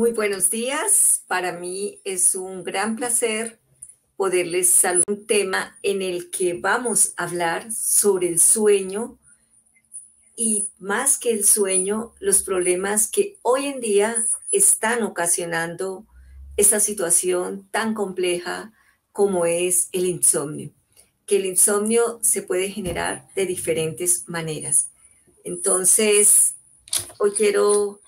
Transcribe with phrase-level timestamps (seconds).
[0.00, 1.24] Muy buenos días.
[1.28, 3.60] Para mí es un gran placer
[4.16, 9.18] poderles saludar un tema en el que vamos a hablar sobre el sueño
[10.36, 16.06] y más que el sueño, los problemas que hoy en día están ocasionando
[16.56, 18.72] esta situación tan compleja
[19.12, 20.72] como es el insomnio.
[21.26, 24.92] Que el insomnio se puede generar de diferentes maneras.
[25.44, 26.54] Entonces,
[27.18, 28.00] hoy quiero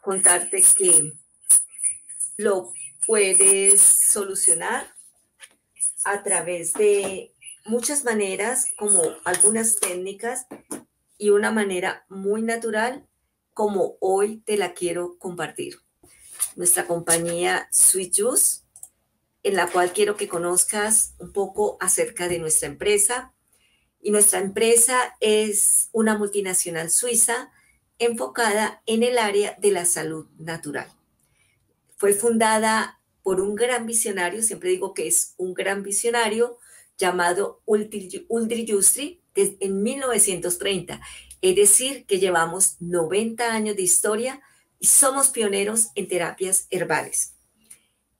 [0.00, 1.14] contarte que
[2.42, 2.72] lo
[3.06, 4.92] puedes solucionar
[6.04, 7.32] a través de
[7.64, 10.46] muchas maneras, como algunas técnicas
[11.18, 13.06] y una manera muy natural,
[13.54, 15.78] como hoy te la quiero compartir.
[16.56, 18.62] Nuestra compañía Sweet Juice,
[19.44, 23.32] en la cual quiero que conozcas un poco acerca de nuestra empresa.
[24.00, 27.52] Y nuestra empresa es una multinacional suiza
[27.98, 30.92] enfocada en el área de la salud natural.
[32.02, 36.58] Fue fundada por un gran visionario, siempre digo que es un gran visionario,
[36.98, 38.08] llamado Uldri
[38.68, 41.00] Justri en 1930.
[41.42, 44.40] Es decir, que llevamos 90 años de historia
[44.80, 47.36] y somos pioneros en terapias herbales.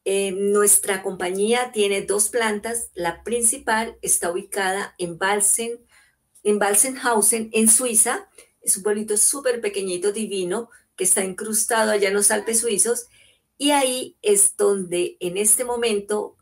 [0.04, 2.92] Eh, nuestra compañía tiene dos plantas.
[2.94, 5.80] La principal está ubicada en Balsen,
[6.44, 8.28] en Balsenhausen, en Suiza.
[8.60, 13.08] Es un pueblito súper pequeñito, divino, que está incrustado allá en los Alpes suizos.
[13.62, 16.36] Y ahí es donde en este momento,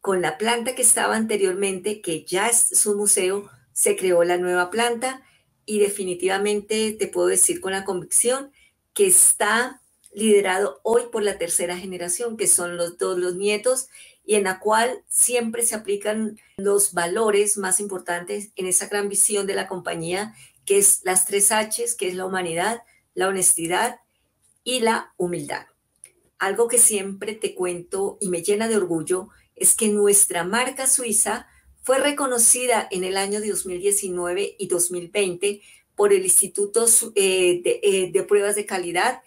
[0.00, 4.70] con la planta que estaba anteriormente, que ya es un museo, se creó la nueva
[4.70, 5.22] planta
[5.64, 8.50] y definitivamente te puedo decir con la convicción
[8.92, 13.86] que está liderado hoy por la tercera generación, que son los dos los nietos,
[14.24, 19.46] y en la cual siempre se aplican los valores más importantes en esa gran visión
[19.46, 22.82] de la compañía, que es las tres Hs, que es la humanidad,
[23.14, 24.00] la honestidad
[24.64, 25.66] y la humildad.
[26.44, 31.46] Algo que siempre te cuento y me llena de orgullo es que nuestra marca suiza
[31.82, 35.62] fue reconocida en el año 2019 y 2020
[35.96, 36.84] por el Instituto
[37.14, 39.22] eh, eh, de, Pruebas de Calidad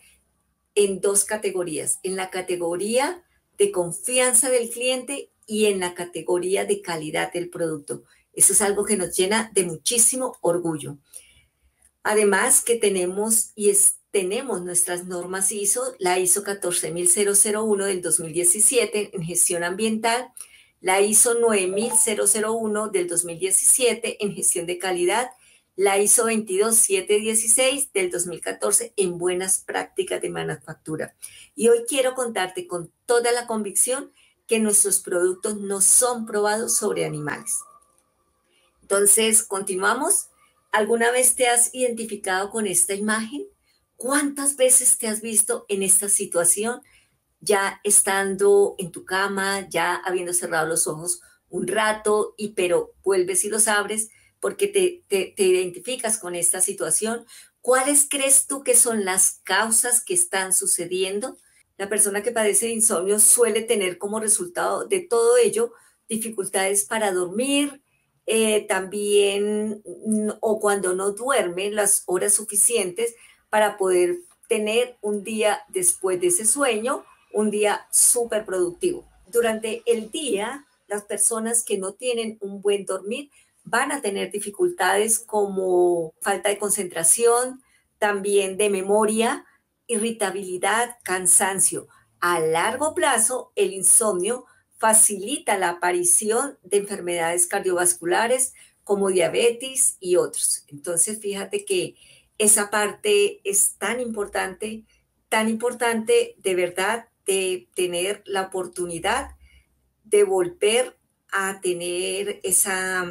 [0.76, 3.24] en dos categorías, en la categoría
[3.58, 8.04] de confianza del cliente y en la categoría de calidad del producto.
[8.34, 11.00] Eso es algo que nos llena de muchísimo orgullo.
[12.04, 19.24] Además que tenemos y es, tenemos nuestras normas ISO, la ISO 14001 del 2017 en
[19.24, 20.34] gestión ambiental,
[20.82, 25.30] la ISO 9001 del 2017 en gestión de calidad,
[25.76, 31.14] la ISO 22716 del 2014 en buenas prácticas de manufactura.
[31.56, 34.12] Y hoy quiero contarte con toda la convicción
[34.48, 37.60] que nuestros productos no son probados sobre animales.
[38.82, 40.30] Entonces, continuamos.
[40.72, 43.46] ¿Alguna vez te has identificado con esta imagen?
[43.98, 46.82] ¿Cuántas veces te has visto en esta situación
[47.40, 53.44] ya estando en tu cama, ya habiendo cerrado los ojos un rato y pero vuelves
[53.44, 54.10] y los abres
[54.40, 57.26] porque te, te, identificas con esta situación?
[57.60, 61.36] ¿Cuáles crees tú que son las causas que están sucediendo?
[61.78, 65.74] La persona que padece de insomnio suele tener como resultado de todo ello
[66.08, 67.82] dificultades para dormir,
[68.28, 69.82] eh, también
[70.42, 73.16] o cuando no duerme las horas suficientes
[73.50, 77.04] para poder tener un día después de ese sueño,
[77.34, 79.08] un día súper productivo.
[79.28, 83.30] Durante el día, las personas que no tienen un buen dormir
[83.64, 87.62] van a tener dificultades como falta de concentración,
[88.00, 89.46] también de memoria,
[89.88, 91.88] irritabilidad, cansancio.
[92.20, 94.46] A largo plazo, el insomnio
[94.78, 98.54] facilita la aparición de enfermedades cardiovasculares
[98.84, 100.64] como diabetes y otros.
[100.68, 101.96] Entonces, fíjate que
[102.38, 104.86] esa parte es tan importante,
[105.30, 109.32] tan importante de verdad de tener la oportunidad
[110.04, 110.98] de volver
[111.32, 113.06] a tener esa,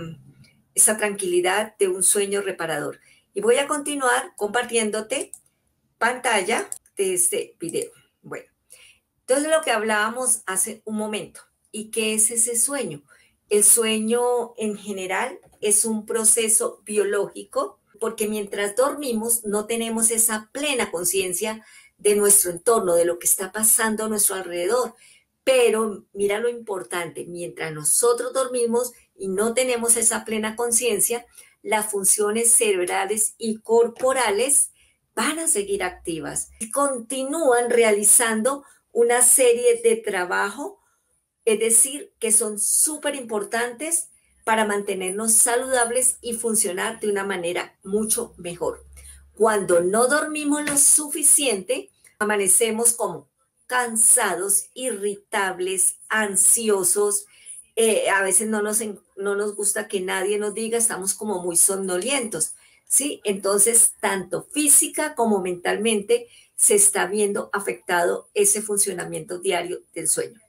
[0.75, 3.01] esa tranquilidad de un sueño reparador.
[3.35, 5.33] Y voy a continuar compartiéndote
[5.99, 7.91] pantalla de este video.
[8.23, 8.47] Bueno,
[9.21, 11.41] entonces lo que hablábamos hace un momento,
[11.71, 13.03] ¿y qué es ese sueño?
[13.51, 20.91] El sueño en general es un proceso biológico porque mientras dormimos no tenemos esa plena
[20.91, 21.65] conciencia
[21.99, 24.95] de nuestro entorno, de lo que está pasando a nuestro alrededor.
[25.45, 31.27] Pero mira lo importante, mientras nosotros dormimos y no tenemos esa plena conciencia,
[31.63, 34.71] las funciones cerebrales y corporales
[35.15, 40.81] van a seguir activas y continúan realizando una serie de trabajo,
[41.45, 44.11] es decir, que son súper importantes
[44.47, 48.87] para mantenernos saludables y funcionar de una manera mucho mejor.
[49.35, 51.91] Cuando no dormimos lo suficiente,
[52.21, 53.27] amanecemos como
[53.67, 57.27] cansados, irritables, ansiosos.
[57.75, 58.81] Eh, a veces no nos,
[59.17, 62.55] no nos gusta que nadie nos diga, estamos como muy somnolientos,
[62.87, 63.21] ¿sí?
[63.25, 70.41] Entonces, tanto física como mentalmente se está viendo afectado ese funcionamiento diario del sueño.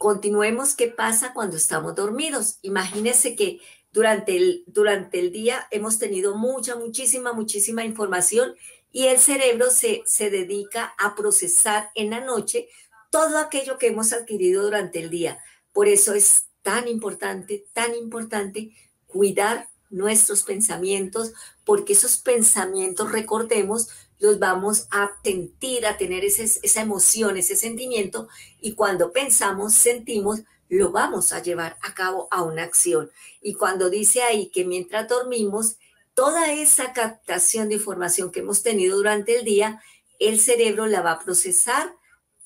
[0.00, 2.58] Continuemos qué pasa cuando estamos dormidos.
[2.62, 3.60] Imagínense que
[3.92, 8.54] durante el, durante el día hemos tenido mucha, muchísima, muchísima información
[8.90, 12.66] y el cerebro se, se dedica a procesar en la noche
[13.10, 15.38] todo aquello que hemos adquirido durante el día.
[15.74, 18.70] Por eso es tan importante, tan importante
[19.06, 27.36] cuidar nuestros pensamientos, porque esos pensamientos, recordemos, los vamos a sentir, a tener esa emoción,
[27.36, 28.28] ese sentimiento,
[28.60, 33.10] y cuando pensamos, sentimos, lo vamos a llevar a cabo a una acción.
[33.42, 35.78] Y cuando dice ahí que mientras dormimos,
[36.14, 39.82] toda esa captación de información que hemos tenido durante el día,
[40.20, 41.94] el cerebro la va a procesar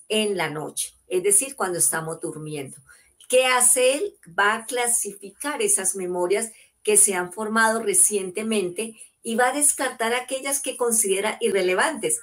[0.08, 2.78] en la noche, es decir, cuando estamos durmiendo.
[3.28, 4.16] ¿Qué hace él?
[4.38, 10.60] Va a clasificar esas memorias que se han formado recientemente y va a descartar aquellas
[10.60, 12.20] que considera irrelevantes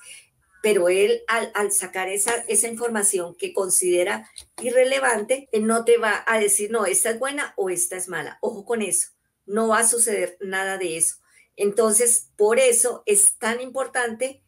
[0.62, 4.30] pero él al, sacar esa, esa, información que considera
[4.62, 8.38] irrelevante, él no te va a decir, no, esta es buena o esta es mala.
[8.42, 9.10] Ojo con eso,
[9.46, 11.16] no va a suceder nada de eso.
[11.56, 14.44] Entonces, por eso es tan importante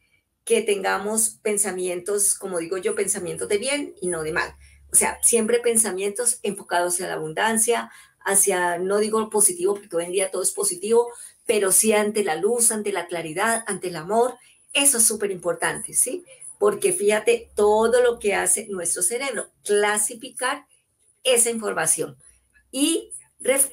[0.46, 4.56] que tengamos pensamientos, como digo yo, pensamientos de bien y no de mal.
[4.92, 7.92] O sea, siempre pensamientos enfocados hacia la abundancia,
[8.26, 11.12] hacia, no digo positivo, porque hoy en día todo es positivo,
[11.46, 14.36] pero sí ante la luz, ante la claridad, ante el amor
[14.74, 16.26] eso es súper importante, ¿sí?
[16.58, 20.66] Porque fíjate todo lo que hace nuestro cerebro, clasificar
[21.24, 22.18] esa información.
[22.72, 23.12] Y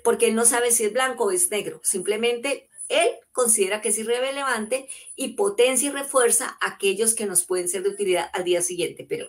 [0.04, 3.98] porque él no sabe si es blanco o es negro, simplemente él considera que es
[3.98, 9.06] irrelevante y potencia y refuerza aquellos que nos pueden ser de utilidad al día siguiente.
[9.08, 9.28] Pero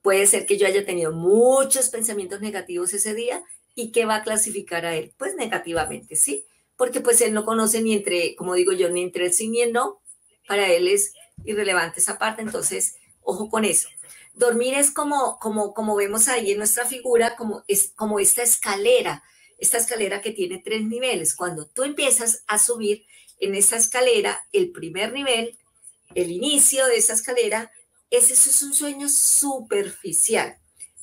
[0.00, 3.42] puede ser que yo haya tenido muchos pensamientos negativos ese día
[3.74, 6.46] y que va a clasificar a él, pues negativamente, ¿sí?
[6.76, 9.60] Porque pues él no conoce ni entre, como digo yo, ni entre el sí ni
[9.60, 10.00] el no,
[10.46, 11.12] para él es
[11.44, 13.88] irrelevante esa parte, entonces, ojo con eso.
[14.34, 19.22] Dormir es como, como, como vemos ahí en nuestra figura, como, es, como esta escalera,
[19.58, 21.34] esta escalera que tiene tres niveles.
[21.34, 23.06] Cuando tú empiezas a subir
[23.38, 25.56] en esa escalera, el primer nivel,
[26.14, 27.70] el inicio de esa escalera,
[28.10, 30.58] ese es un sueño superficial.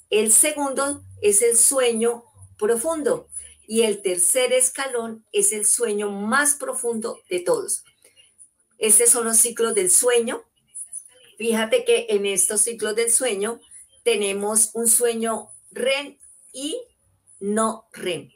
[0.10, 2.24] El segundo es el sueño
[2.62, 3.28] profundo
[3.68, 7.84] y el tercer escalón es el sueño más profundo de todos.
[8.78, 10.44] Estos son los ciclos del sueño.
[11.38, 13.60] Fíjate que en estos ciclos del sueño
[14.04, 16.18] tenemos un sueño REM
[16.54, 16.81] y
[17.40, 18.30] no REM.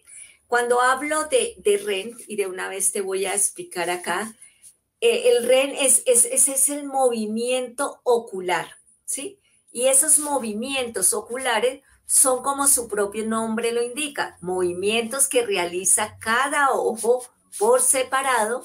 [0.47, 4.37] Cuando hablo de, de REM, y de una vez te voy a explicar acá,
[5.01, 9.39] eh, el REM es, es, es el movimiento ocular, ¿sí?
[9.71, 16.71] Y esos movimientos oculares son como su propio nombre lo indica, movimientos que realiza cada
[16.71, 17.25] ojo
[17.57, 18.63] por separado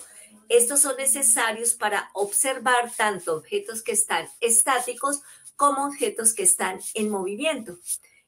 [0.50, 5.22] estos son necesarios para observar tanto objetos que están estáticos
[5.54, 7.78] como objetos que están en movimiento.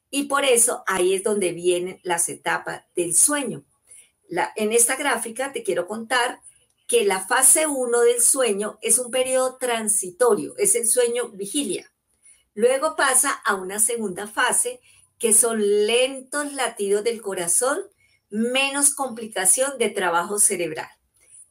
[0.09, 3.65] Y por eso ahí es donde vienen las etapas del sueño.
[4.55, 6.39] en esta gráfica te quiero contar
[6.87, 11.91] que la fase 1 del sueño es un periodo transitorio, es el sueño vigilia.
[12.53, 14.79] Luego pasa a una segunda fase
[15.23, 17.79] que son lentos latidos del corazón,
[18.29, 20.89] menos complicación de trabajo cerebral.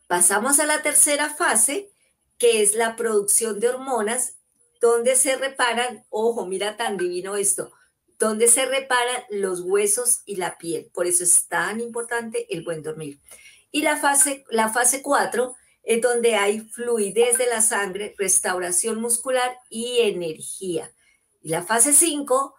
[0.06, 1.90] Pasamos a la tercera fase,
[2.36, 4.34] que es la producción de hormonas,
[4.78, 7.72] donde se reparan, ojo, mira tan divino esto,
[8.18, 10.90] donde se reparan los huesos y la piel.
[10.92, 13.20] Por eso es tan importante el buen dormir.
[13.70, 19.56] Y la fase, la fase 4 es donde hay fluidez de la sangre, restauración muscular
[19.70, 20.92] y energía.
[21.40, 22.54] Y la fase 5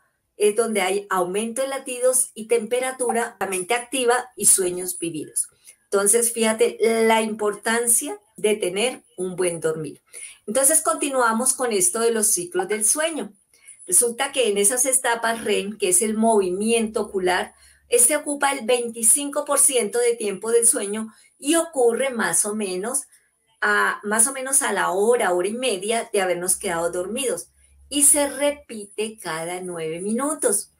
[0.50, 5.48] es donde hay aumento de latidos y temperatura, la mente activa y sueños vividos.
[5.86, 10.02] Entonces, fíjate la importancia de tener un buen dormir.
[10.46, 13.32] Entonces, continuamos con esto de los ciclos del sueño.
[13.88, 17.54] Resulta que en esas etapas REM, que es el movimiento ocular,
[17.88, 23.04] este ocupa el 25% de tiempo del sueño y ocurre más o menos
[23.62, 27.52] a más o menos a la hora, hora y media de habernos quedado dormidos
[27.94, 30.72] y se repite cada nueve minutos.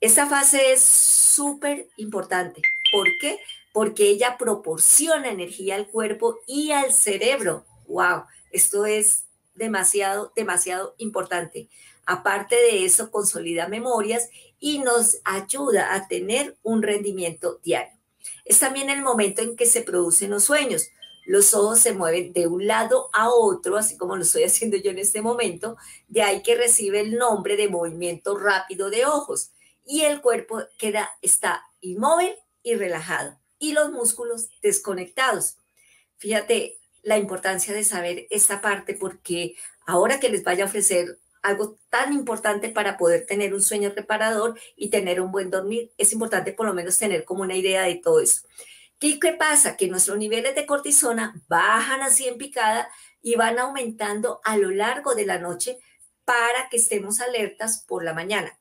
[0.00, 2.62] Esta fase es súper importante.
[2.92, 3.38] ¿Por qué?
[3.72, 7.64] porque ella proporciona energía al cuerpo y al cerebro.
[7.86, 8.24] ¡Wow!
[8.50, 9.24] Esto es
[9.54, 11.68] demasiado, demasiado importante.
[12.06, 17.96] Aparte de eso, consolida memorias y nos ayuda a tener un rendimiento diario.
[18.44, 20.88] Es también el momento en que se producen los sueños.
[21.24, 24.90] Los ojos se mueven de un lado a otro, así como lo estoy haciendo yo
[24.90, 25.76] en este momento,
[26.08, 29.50] de ahí que recibe el nombre de movimiento rápido de ojos.
[29.86, 35.56] Y el cuerpo queda, está inmóvil y relajado, y los músculos desconectados.
[36.18, 41.78] Fíjate la importancia de saber esta parte, porque ahora que les vaya a ofrecer algo
[41.88, 46.52] tan importante para poder tener un sueño reparador y tener un buen dormir, es importante
[46.52, 48.42] por lo menos tener como una idea de todo eso.
[49.00, 49.76] ¿Qué, ¿Qué pasa?
[49.78, 52.88] Que nuestros niveles de cortisona bajan así en picada
[53.22, 55.78] y van aumentando a lo largo de la noche
[56.26, 58.60] para que estemos alertas por la mañana.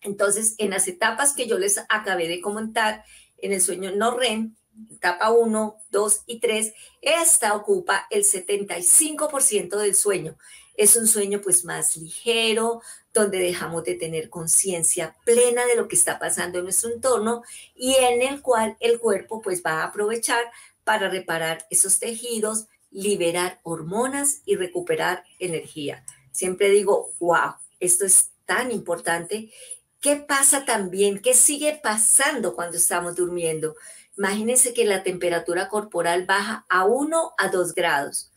[0.00, 3.04] Entonces, en las etapas que yo les acabé de comentar,
[3.38, 4.56] en el sueño no REM,
[4.90, 10.36] etapa 1, 2 y 3, esta ocupa el 75% del sueño.
[10.76, 15.96] Es un sueño pues más ligero, donde dejamos de tener conciencia plena de lo que
[15.96, 17.42] está pasando en nuestro entorno
[17.74, 20.44] y en el cual el cuerpo pues va a aprovechar
[20.84, 26.04] para reparar esos tejidos, liberar hormonas y recuperar energía.
[26.32, 29.52] Siempre digo, wow, esto es tan importante.
[30.00, 31.20] ¿Qué pasa también?
[31.20, 33.76] ¿Qué sigue pasando cuando estamos durmiendo?
[34.16, 38.30] Imagínense que la temperatura corporal baja a 1 a 2 grados.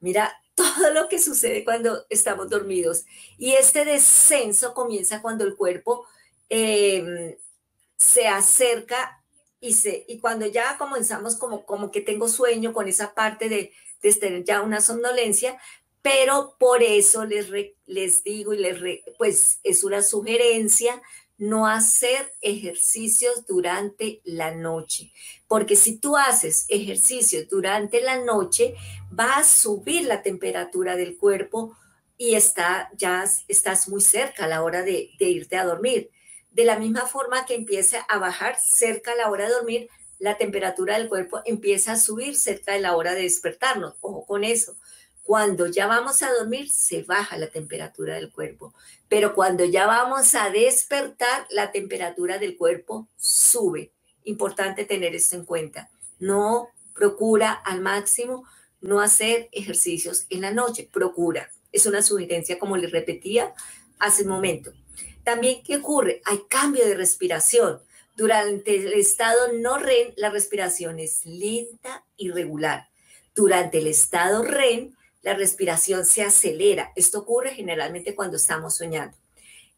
[0.00, 3.04] Mira, todo lo que sucede cuando estamos dormidos.
[3.38, 6.06] Y este descenso comienza cuando el cuerpo
[6.48, 7.36] em,
[7.96, 9.22] se acerca
[9.60, 13.72] y, se, y cuando ya comenzamos como, como que tengo sueño con esa parte de,
[14.02, 15.58] de tener ya una somnolencia,
[16.02, 17.48] pero por eso les,
[17.86, 21.00] les digo y les, pues es una sugerencia
[21.38, 25.12] no hacer ejercicios durante la noche,
[25.48, 28.74] porque si tú haces ejercicios durante la noche,
[29.18, 31.76] va a subir la temperatura del cuerpo
[32.16, 36.10] y está, ya estás muy cerca a la hora de, de irte a dormir.
[36.50, 39.88] De la misma forma que empieza a bajar cerca a la hora de dormir,
[40.18, 43.94] la temperatura del cuerpo empieza a subir cerca de la hora de despertarnos.
[44.00, 44.76] Ojo con eso.
[45.24, 48.74] Cuando ya vamos a dormir, se baja la temperatura del cuerpo,
[49.08, 53.92] pero cuando ya vamos a despertar, la temperatura del cuerpo sube.
[54.24, 55.90] Importante tener esto en cuenta.
[56.18, 58.44] No procura al máximo
[58.82, 61.50] no hacer ejercicios en la noche, procura.
[61.72, 63.54] Es una sugerencia, como les repetía
[63.98, 64.72] hace un momento.
[65.24, 66.20] También, ¿qué ocurre?
[66.24, 67.80] Hay cambio de respiración.
[68.16, 72.88] Durante el estado no REM, la respiración es lenta y regular.
[73.34, 76.92] Durante el estado REM, la respiración se acelera.
[76.96, 79.16] Esto ocurre generalmente cuando estamos soñando.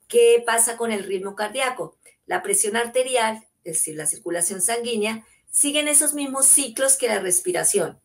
[0.09, 1.97] ¿Qué pasa con el ritmo cardíaco?
[2.27, 8.01] La presión arterial, es decir, la circulación sanguínea, siguen esos mismos ciclos que la respiración,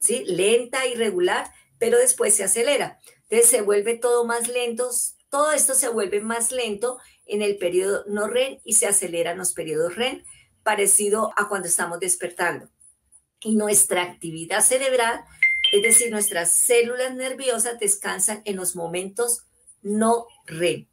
[0.00, 0.24] ¿sí?
[0.26, 2.98] Lenta y regular, pero después se acelera.
[3.28, 4.90] Entonces se vuelve todo más lento,
[5.30, 9.38] todo esto se vuelve más lento en el periodo no REM y se acelera en
[9.38, 10.24] los periodos REM,
[10.64, 12.68] parecido a cuando estamos despertando.
[13.42, 15.24] Y nuestra actividad cerebral
[15.72, 19.44] es decir, nuestras células nerviosas descansan en los momentos
[19.82, 20.88] no REM.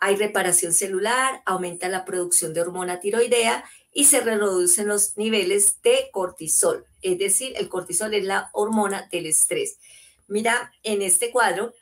[0.00, 6.10] Hay reparación celular, aumenta la producción de hormona tiroidea y se reducen los niveles de
[6.12, 6.84] cortisol.
[7.00, 9.78] Es decir, el cortisol es la hormona del estrés.
[10.26, 11.72] Mira, en este cuadro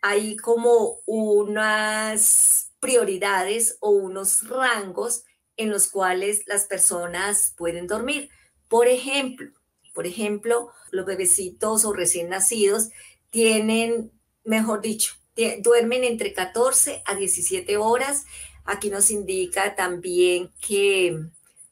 [0.00, 5.24] hay como unas prioridades o unos rangos
[5.58, 8.30] en los cuales las personas pueden dormir.
[8.68, 9.50] Por ejemplo,
[9.92, 12.88] por ejemplo, los bebecitos o recién nacidos
[13.28, 14.12] tienen,
[14.44, 15.14] mejor dicho,
[15.58, 18.24] duermen entre 14 a 17 horas.
[18.64, 21.30] Aquí nos indica también que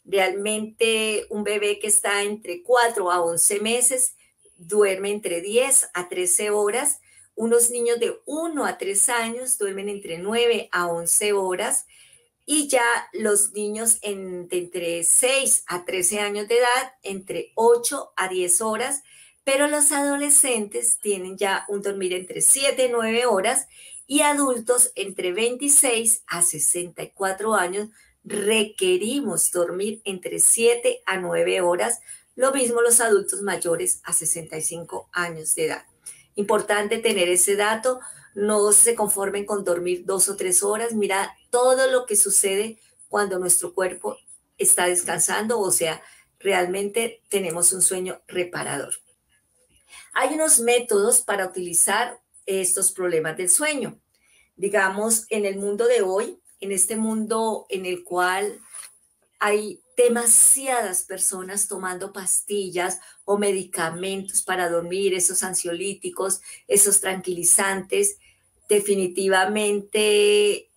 [0.08, 4.14] realmente un bebé que está entre 4 a 11 meses
[4.58, 7.00] duerme entre 10 a 13 horas.
[7.34, 11.86] Unos niños de 1 a 3 años duermen entre 9 a 11 horas.
[12.44, 18.12] Y ya los niños en, de entre 6 a 13 años de edad, entre 8
[18.16, 19.02] a 10 horas,
[19.44, 23.68] pero los adolescentes tienen ya un dormir entre 7 y 9 horas.
[24.10, 27.90] Y adultos entre 26 a 64 años
[28.28, 32.00] requerimos dormir entre 7 a 9 horas,
[32.36, 35.86] lo mismo los adultos mayores a 65 años de edad.
[36.34, 38.00] Importante tener ese dato
[38.34, 43.38] no se conformen con dormir dos o tres horas, mira todo lo que sucede cuando
[43.38, 44.16] nuestro cuerpo
[44.58, 46.02] está descansando, o sea,
[46.38, 48.94] realmente tenemos un sueño reparador.
[50.12, 54.00] Hay unos métodos para utilizar estos problemas del sueño.
[54.56, 58.60] Digamos, en el mundo de hoy, en este mundo en el cual
[59.38, 68.18] hay demasiadas personas tomando pastillas o medicamentos para dormir, esos ansiolíticos, esos tranquilizantes,
[68.68, 70.68] definitivamente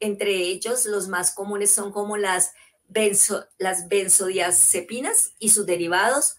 [0.00, 2.52] entre ellos los más comunes son como las,
[2.88, 6.36] benzo, las benzodiazepinas y sus derivados,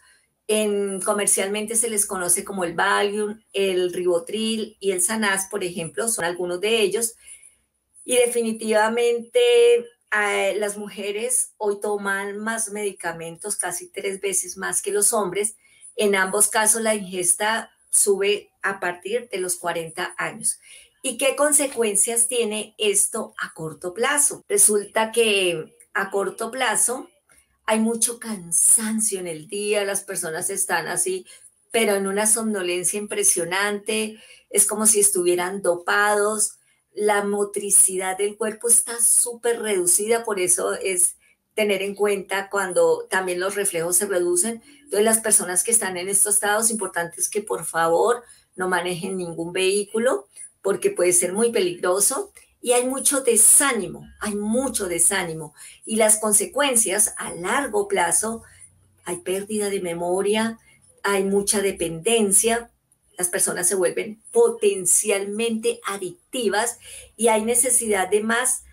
[0.50, 6.08] En, comercialmente se les conoce como el Valium, el Ribotril y el Sanaz, por ejemplo,
[6.08, 7.16] son algunos de ellos.
[8.10, 9.40] Y definitivamente
[10.18, 15.58] eh, las mujeres hoy toman más medicamentos, casi tres veces más que los hombres.
[15.98, 20.58] En ambos casos la ingesta sube a partir de los 40 años.
[21.02, 24.42] ¿Y qué consecuencias tiene esto a corto plazo?
[24.48, 27.10] Resulta que a corto plazo
[27.66, 31.26] hay mucho cansancio en el día, las personas están así,
[31.72, 36.58] pero en una somnolencia impresionante, es como si estuvieran dopados,
[36.98, 41.16] la motricidad del cuerpo está súper reducida, por eso es
[41.54, 44.64] tener en cuenta cuando también los reflejos se reducen.
[44.80, 48.24] Entonces, las personas que están en estos estados, importantes que por favor
[48.56, 50.28] no manejen ningún vehículo
[50.64, 55.54] porque puede ser muy peligroso y hay mucho desánimo, hay mucho desánimo.
[55.86, 58.42] Y las consecuencias a largo plazo,
[59.06, 60.58] hay pérdida de memoria,
[61.04, 62.72] hay mucha dependencia,
[63.18, 66.80] las personas se vuelven potencialmente adictivas
[67.16, 68.64] y hay necesidad de más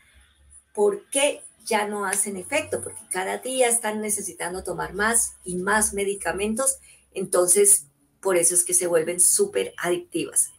[0.75, 6.79] porque ya no hacen efecto, porque cada día están necesitando tomar más y más medicamentos,
[7.13, 7.87] entonces
[8.21, 10.51] por eso es que se vuelven súper adictivas.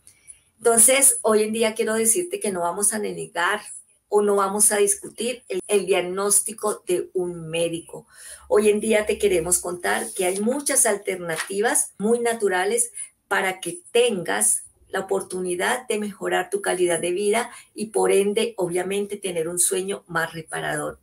[0.57, 3.61] Entonces, hoy en día quiero decirte que no vamos a negar
[4.07, 8.07] o no vamos a discutir el, diagnóstico de un médico.
[8.47, 12.91] Hoy en día te queremos contar que hay muchas alternativas muy naturales
[13.35, 19.17] para que tengas la oportunidad de mejorar tu calidad de vida y por ende, obviamente,
[19.17, 21.01] tener un sueño más reparador.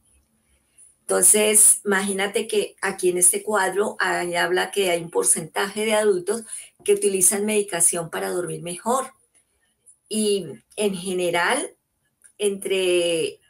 [1.02, 6.44] Entonces, imagínate que aquí en este cuadro habla que hay un porcentaje de adultos
[6.82, 9.12] que utilizan medicación para dormir mejor
[10.08, 10.46] y
[10.76, 11.76] en general,
[12.38, 13.40] entre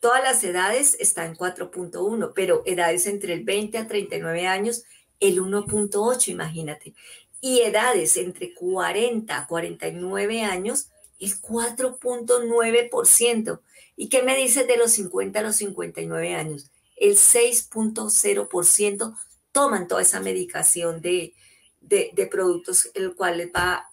[0.00, 4.84] todas las edades está en 4.1, pero edades entre el 20 a 39 años,
[5.20, 6.94] el 1.8, imagínate.
[7.42, 13.60] Y edades entre 40 a 49 años, el 4.9%.
[13.96, 16.70] ¿Y qué me dices de los 50 a los 59 años?
[16.96, 19.18] El 6.0%
[19.50, 21.34] toman toda esa medicación de,
[21.80, 23.88] de, de productos, el cual les va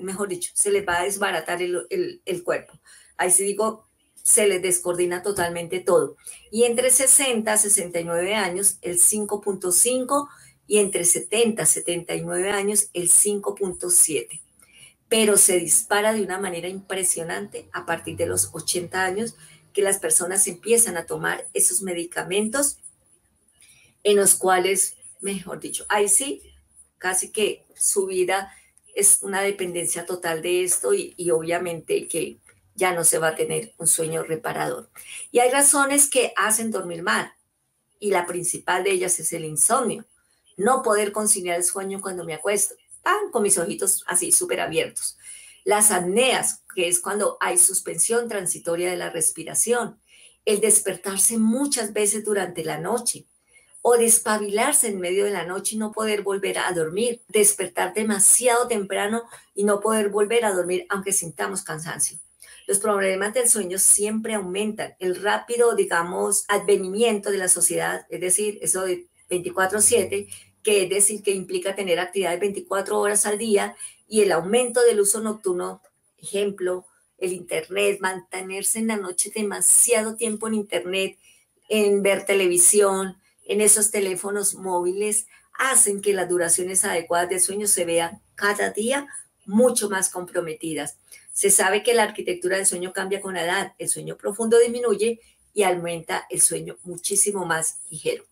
[0.00, 2.74] mejor dicho, se les va a desbaratar el, el, cuerpo.
[3.16, 6.16] Ahí sí digo, se les descoordina totalmente todo.
[6.50, 10.28] Y entre 60 a 69 años, el 5.5
[10.68, 14.40] y entre 70 a 79 años, el 5.7.
[15.08, 19.34] Pero se dispara de una manera impresionante a partir de los 80 años
[19.72, 22.78] que las personas empiezan a tomar esos medicamentos
[24.04, 26.42] en los cuales, mejor dicho, ahí sí,
[26.98, 28.52] casi que su vida
[28.94, 32.38] es una dependencia total de esto y, obviamente que
[32.74, 34.90] ya no se va a tener un sueño reparador.
[35.30, 37.32] Y hay razones que hacen dormir mal
[37.98, 40.04] y la principal de ellas es el insomnio.
[40.58, 45.16] No poder conciliar el sueño cuando me acuesto, tan con mis ojitos así súper abiertos.
[45.64, 50.00] Las apneas, que es cuando hay suspensión transitoria de la respiración.
[50.44, 53.26] El despertarse muchas veces durante la noche
[53.82, 58.66] o despabilarse en medio de la noche y no poder volver a dormir, despertar demasiado
[58.66, 59.22] temprano
[59.54, 62.18] y no poder volver a dormir aunque sintamos cansancio.
[62.66, 64.94] Los problemas del sueño siempre aumentan.
[64.98, 70.28] El rápido, digamos, advenimiento de la sociedad, es decir, eso de 24/7,
[70.68, 73.74] que es decir, que implica tener actividades 24 horas al día
[74.06, 75.80] y el aumento del uso nocturno,
[76.18, 76.84] ejemplo,
[77.16, 81.16] el Internet, mantenerse en la noche demasiado tiempo en Internet,
[81.70, 85.26] en ver televisión, en esos teléfonos móviles
[85.58, 89.08] hacen que las duraciones adecuadas de sueño se vean cada día
[89.46, 90.98] mucho más comprometidas.
[91.32, 95.18] Se sabe que la arquitectura del sueño cambia con la edad, el sueño profundo disminuye
[95.54, 98.26] y aumenta el sueño muchísimo más ligero.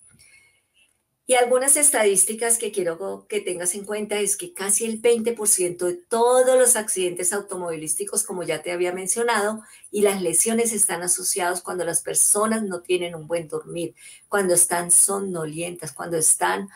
[1.28, 5.94] Y algunas estadísticas que quiero que tengas en cuenta es que casi el 20% de
[5.94, 9.60] todos los accidentes automovilísticos, como ya te había mencionado,
[9.90, 13.96] y las lesiones están asociados cuando las personas no tienen un buen dormir,
[14.28, 16.68] cuando están somnolientas, cuando están,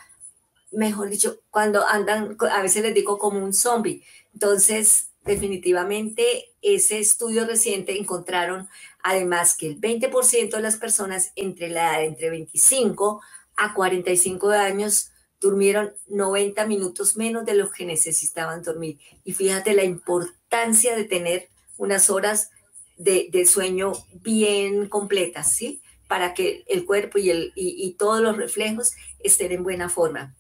[0.73, 4.03] mejor dicho, cuando andan, a veces les digo como un zombie.
[4.33, 8.69] Entonces, definitivamente, ese estudio reciente encontraron
[9.03, 13.23] además que el 20% de las personas entre la edad entre 25
[13.61, 18.99] a 45 años durmieron 90 minutos menos de lo que necesitaban dormir.
[19.23, 22.51] Y fíjate la importancia de tener unas horas
[22.97, 23.93] de, sueño
[24.23, 25.83] bien completas, ¿sí?
[26.09, 30.35] Para que el cuerpo y, el, y, todos los reflejos estén en buena forma.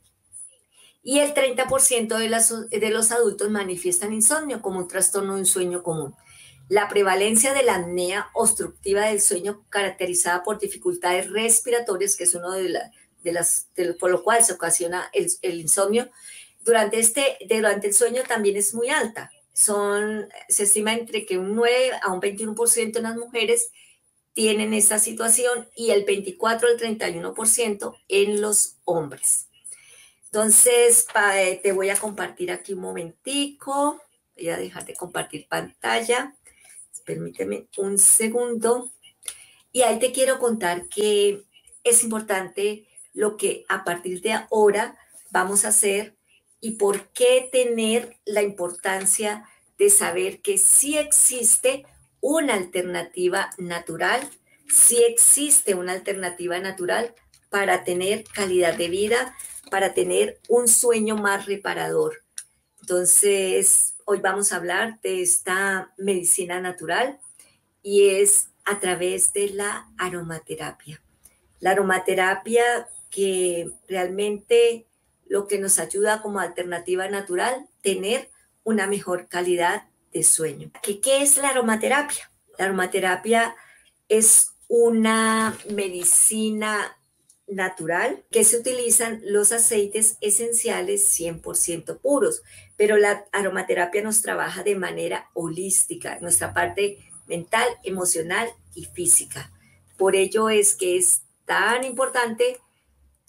[1.02, 5.46] Y el 30% de, las, de los adultos manifiestan insomnio como un trastorno de un
[5.46, 6.14] sueño común.
[6.68, 12.52] La prevalencia de la apnea obstructiva del sueño caracterizada por dificultades respiratorias, que es uno
[12.52, 16.10] de, la, de las, por lo cual se ocasiona el, insomnio,
[16.64, 19.30] durante, este, durante el sueño también es muy alta.
[19.52, 23.70] Son, se estima entre que un 9 a un 21% en las mujeres
[24.32, 29.48] tienen esta situación y el 24 al 31% en los hombres.
[30.26, 34.00] Entonces, eh, te voy a compartir aquí un momentico.
[34.36, 36.36] Voy a dejar de compartir pantalla.
[37.04, 38.92] Permíteme un segundo.
[39.72, 41.44] Y ahí te quiero contar que
[41.82, 44.96] es importante lo que a partir de ahora
[45.30, 46.16] vamos a hacer
[46.60, 49.44] y por qué tener la importancia
[49.78, 51.86] de saber que sí existe
[52.20, 54.28] una alternativa natural,
[54.68, 57.14] sí existe una alternativa natural
[57.48, 59.34] para tener calidad de vida,
[59.70, 62.22] para tener un sueño más reparador.
[62.80, 67.18] Entonces, hoy vamos a hablar de esta medicina natural
[67.82, 71.00] y es a través de la aromaterapia.
[71.58, 74.86] La aromaterapia que realmente
[75.26, 78.30] lo que nos ayuda como alternativa natural, tener
[78.64, 80.70] una mejor calidad de sueño.
[80.82, 82.30] ¿Qué, qué es la aromaterapia?
[82.58, 83.54] La aromaterapia
[84.08, 86.96] es una medicina
[87.46, 92.42] natural que se utilizan los aceites esenciales 100% puros,
[92.76, 99.52] pero la aromaterapia nos trabaja de manera holística, nuestra parte mental, emocional y física.
[99.96, 102.58] Por ello es que es tan importante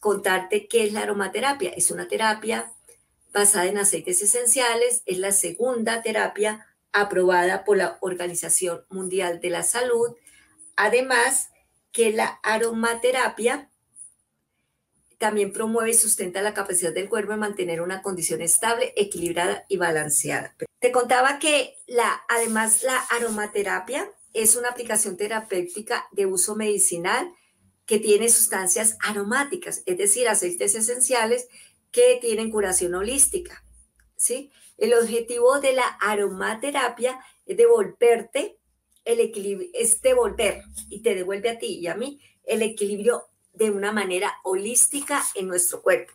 [0.02, 1.70] contarte qué es la aromaterapia.
[1.70, 2.74] Es una terapia
[3.32, 9.64] basada en aceites esenciales, es la segunda terapia aprobada por la Organización Mundial de la
[9.64, 10.18] Salud.
[10.76, 11.50] Además,
[11.94, 13.70] que la aromaterapia
[15.18, 19.78] también promueve y sustenta la capacidad del cuerpo de mantener una condición estable, equilibrada y
[19.78, 20.56] balanceada.
[20.80, 27.32] Te contaba que la, además la aromaterapia es una aplicación terapéutica de uso medicinal
[27.92, 31.50] que tiene sustancias aromáticas, es decir, aceites esenciales
[31.92, 33.66] que tienen curación holística.
[34.16, 34.50] ¿sí?
[34.78, 38.58] El objetivo de la aromaterapia es devolverte
[39.04, 43.72] el equilibrio, es devolver y te devuelve a ti y a mí el equilibrio de
[43.72, 46.14] una manera holística en nuestro cuerpo.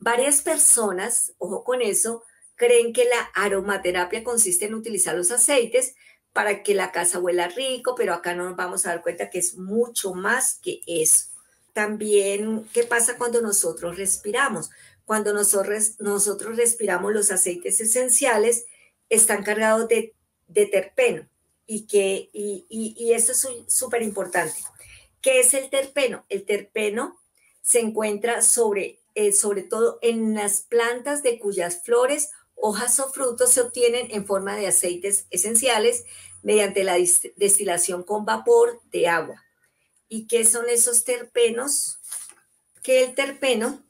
[0.00, 2.24] Varias personas, ojo con eso,
[2.56, 5.94] creen que la aromaterapia consiste en utilizar los aceites
[6.34, 9.38] para que la casa huela rico, pero acá no nos vamos a dar cuenta que
[9.38, 11.28] es mucho más que eso.
[11.72, 14.70] También, ¿qué pasa cuando nosotros respiramos?
[15.06, 18.66] Cuando nosotros, respiramos los aceites esenciales,
[19.08, 20.12] están cargados de,
[20.52, 21.28] terpeno
[21.66, 24.56] y, que, y, y esto es súper importante.
[25.22, 26.26] ¿Qué es el terpeno?
[26.28, 27.18] El terpeno
[27.62, 32.30] se encuentra sobre, eh, sobre todo en las plantas de cuyas flores,
[32.66, 36.06] hojas o frutos se obtienen en forma de aceites esenciales
[36.42, 36.96] mediante la
[37.36, 39.44] destilación con vapor de agua.
[40.08, 42.00] ¿Y qué son esos terpenos?
[42.82, 43.84] Que el terpeno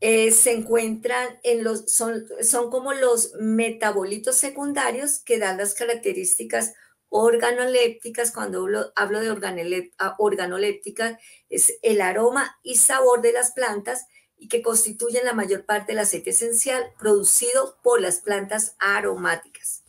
[0.00, 6.74] eh, se encuentran en los, son, son como los metabolitos secundarios que dan las características
[7.08, 14.06] organolépticas, cuando hablo de ah, organolépticas, es el aroma y sabor de las plantas
[14.38, 19.82] y que constituyen la mayor parte del aceite esencial producido por las plantas aromáticas.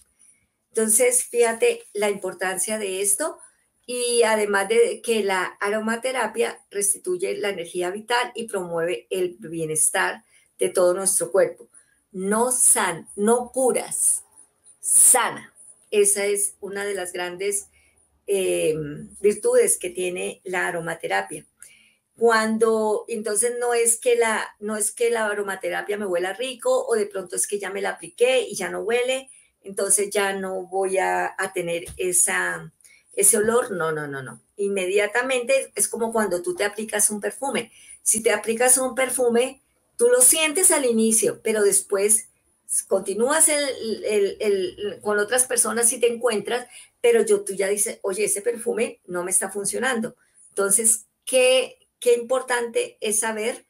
[0.70, 3.40] Entonces, fíjate la importancia de esto
[3.86, 10.24] y además de que la aromaterapia restituye la energía vital y promueve el bienestar
[10.60, 11.68] de todo nuestro cuerpo.
[12.12, 14.24] No san, no curas,
[14.80, 15.54] sana.
[15.92, 17.68] Esa es una de las grandes
[18.28, 18.76] eh,
[19.20, 21.48] virtudes que tiene la aromaterapia.
[22.20, 26.96] Cuando entonces no es que la no es que la aromaterapia me huela rico o
[26.96, 29.30] de pronto es que ya me la apliqué y ya no huele,
[29.64, 32.72] entonces ya no voy a, a tener esa
[33.16, 34.42] ese olor, no, no, no, no.
[34.58, 37.72] Inmediatamente es como cuando tú te aplicas un perfume.
[38.02, 39.62] Si te aplicas un perfume,
[39.98, 42.30] tú lo sientes al inicio, pero después
[42.88, 43.50] continúas
[45.02, 46.68] con otras personas y te encuentras,
[47.02, 50.16] pero yo tú ya dices, oye, ese perfume no me está funcionando.
[50.50, 53.66] Entonces, qué, qué importante es saber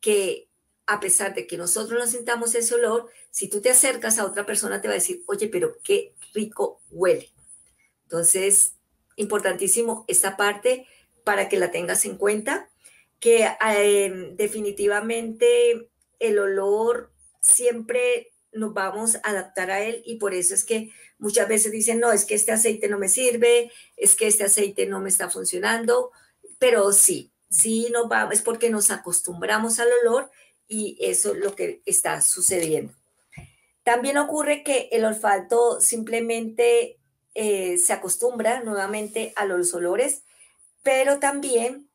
[0.00, 0.48] que
[0.86, 4.44] a pesar de que nosotros no sintamos ese olor, si tú te acercas a otra
[4.44, 7.30] persona te va a decir, oye, pero qué rico huele.
[8.04, 8.74] Entonces,
[9.16, 10.86] importantísimo esta parte
[11.24, 12.70] para que la tengas en cuenta,
[13.18, 20.54] que eh, definitivamente el olor siempre nos vamos a adaptar a él y por eso
[20.54, 24.26] es que muchas veces dicen, no, es que este aceite no me sirve, es que
[24.26, 26.12] este aceite no me está funcionando,
[26.58, 30.30] pero sí, sí nos va, es porque nos acostumbramos al olor
[30.66, 32.92] y eso es lo que está sucediendo.
[33.84, 36.98] También ocurre que el olfato simplemente
[37.34, 40.22] eh, se acostumbra nuevamente a los olores,
[40.82, 41.88] pero también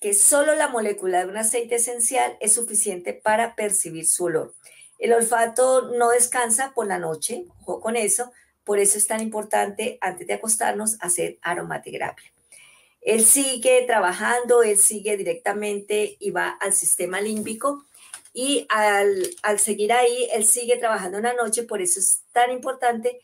[0.00, 4.54] que solo la molécula de un aceite esencial es suficiente para percibir su olor.
[4.98, 8.32] El olfato no descansa por la noche, ojo con eso,
[8.64, 12.32] por eso es tan importante antes de acostarnos hacer aromaterapia.
[13.00, 17.84] Él sigue trabajando, él sigue directamente y va al sistema límbico
[18.32, 22.50] y al, al seguir ahí, él sigue trabajando en la noche, por eso es tan
[22.52, 23.20] importante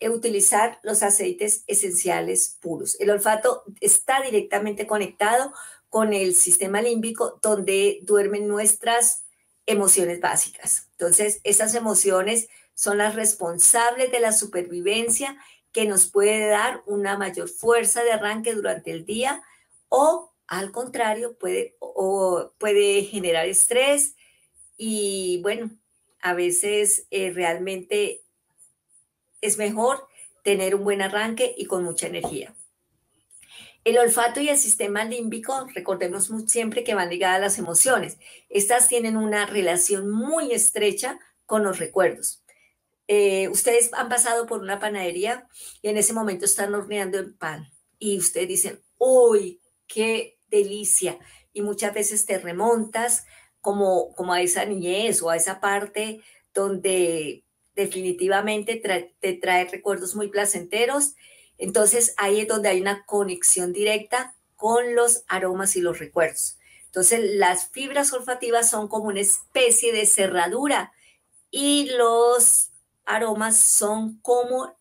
[0.00, 2.96] utilizar los aceites esenciales puros.
[3.00, 5.52] El olfato está directamente conectado
[5.88, 9.24] con el sistema límbico donde duermen nuestras
[9.64, 10.88] emociones básicas.
[10.92, 15.36] Entonces, esas emociones son las responsables de la supervivencia
[15.72, 19.42] que nos puede dar una mayor fuerza de arranque durante el día
[19.88, 24.14] o al contrario puede, o puede generar estrés
[24.76, 25.70] y bueno,
[26.20, 28.22] a veces eh, realmente
[29.40, 30.06] es mejor
[30.42, 32.54] tener un buen arranque y con mucha energía.
[33.84, 38.18] El olfato y el sistema límbico, recordemos siempre que van ligadas a las emociones.
[38.48, 42.42] Estas tienen una relación muy estrecha con los recuerdos.
[43.08, 45.48] Eh, ustedes han pasado por una panadería
[45.80, 51.18] y en ese momento están horneando el pan y ustedes dicen, uy, qué delicia.
[51.52, 53.24] Y muchas veces te remontas
[53.60, 56.20] como, como a esa niñez o a esa parte
[56.52, 58.80] donde definitivamente
[59.20, 61.14] te trae recuerdos muy placenteros.
[61.58, 66.58] Entonces ahí es donde hay una conexión directa con los aromas y los recuerdos.
[66.86, 70.92] Entonces las fibras olfativas son como una especie de cerradura
[71.50, 72.70] y los
[73.06, 74.76] aromas son como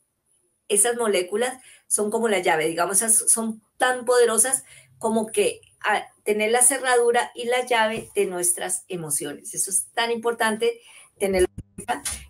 [0.67, 4.63] esas moléculas, son como la llave, digamos, son tan poderosas
[4.97, 9.53] como que a tener la cerradura y la llave de nuestras emociones.
[9.53, 10.81] Eso es tan importante
[11.19, 11.47] tenerlo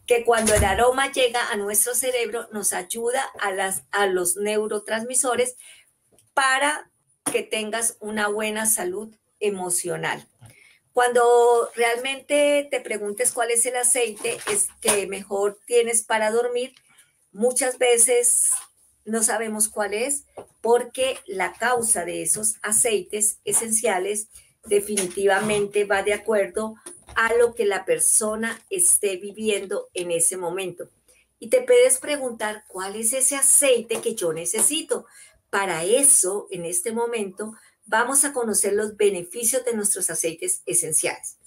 [0.05, 5.55] que cuando el aroma llega a nuestro cerebro nos ayuda a, las, a los neurotransmisores
[6.33, 6.91] para
[7.31, 10.27] que tengas una buena salud emocional.
[10.95, 16.73] Cuando realmente te preguntes cuál es el aceite es que mejor tienes para dormir,
[17.33, 18.51] muchas veces
[19.03, 20.23] no sabemos cuál es
[20.61, 24.29] porque la causa de esos aceites esenciales
[24.63, 26.75] definitivamente va de acuerdo
[27.15, 30.89] a lo que la persona esté viviendo en ese momento.
[31.39, 35.05] Y te puedes preguntar cuál es ese aceite que yo necesito.
[35.49, 37.53] Para eso, en este momento,
[37.85, 41.37] vamos a conocer los beneficios de nuestros aceites esenciales.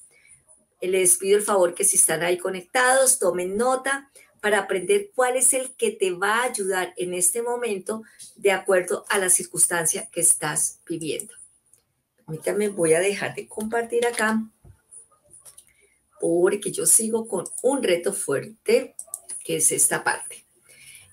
[0.81, 5.53] Les pido el favor que si están ahí conectados, tomen nota para aprender cuál es
[5.53, 8.03] el que te va a ayudar en este momento
[8.37, 11.35] de acuerdo a la circunstancia que estás viviendo.
[12.24, 14.40] Permítanme, voy a dejar de compartir acá
[16.20, 18.94] porque yo sigo con un reto fuerte,
[19.44, 20.44] que es esta parte.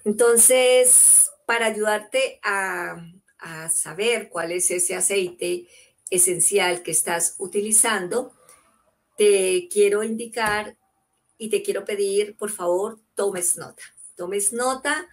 [0.04, 2.98] Entonces, para ayudarte a,
[3.46, 5.68] a saber cuál es ese aceite
[6.10, 8.34] esencial que estás utilizando,
[9.18, 10.78] te quiero indicar
[11.38, 13.84] y te quiero pedir, por favor, tomes nota.
[14.16, 15.08] Tomes nota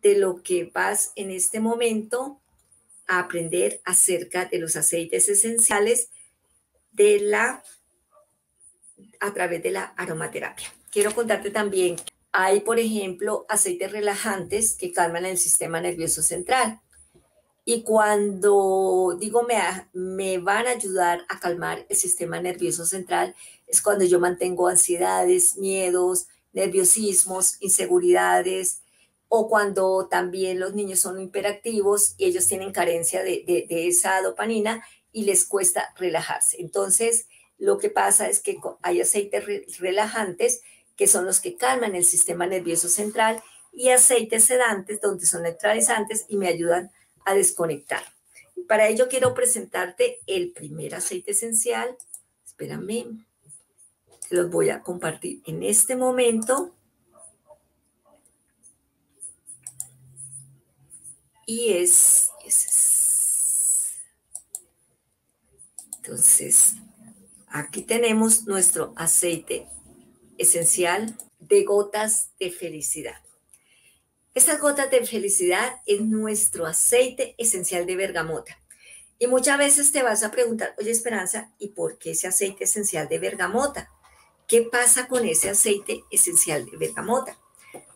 [0.00, 2.40] de lo que vas en este momento
[3.08, 6.10] a aprender acerca de los aceites esenciales
[6.92, 7.64] de la
[9.18, 10.72] a través de la aromaterapia.
[10.92, 11.96] Quiero contarte también,
[12.30, 16.80] hay por ejemplo aceites relajantes que calman el sistema nervioso central.
[17.64, 19.46] Y cuando digo
[19.94, 23.34] me, van a ayudar a calmar el sistema nervioso central,
[23.66, 28.82] es cuando yo mantengo ansiedades, miedos, nerviosismos, inseguridades,
[29.28, 35.24] o cuando también los niños son hiperactivos y ellos tienen carencia de, esa dopamina y
[35.24, 36.60] les cuesta relajarse.
[36.60, 37.26] Entonces,
[37.58, 39.44] lo que pasa es que hay aceites
[39.78, 40.60] relajantes
[40.96, 46.26] que son los que calman el sistema nervioso central y aceites sedantes donde son neutralizantes
[46.28, 46.92] y me ayudan
[47.32, 48.02] desconectar.
[48.68, 51.96] Para ello quiero presentarte el primer aceite esencial.
[52.44, 53.24] Espérame,
[54.28, 56.74] te los voy a compartir en este momento.
[61.46, 62.30] y es,
[65.98, 66.74] Entonces,
[67.48, 69.68] aquí tenemos nuestro aceite
[70.36, 73.23] esencial de gotas de felicidad.
[74.34, 78.58] Estas gotas de felicidad es nuestro aceite esencial de bergamota.
[79.18, 83.08] Y muchas veces te vas a preguntar, oye Esperanza, ¿y por qué ese aceite esencial
[83.08, 83.90] de bergamota?
[84.46, 87.38] ¿Qué pasa con ese aceite esencial de bergamota?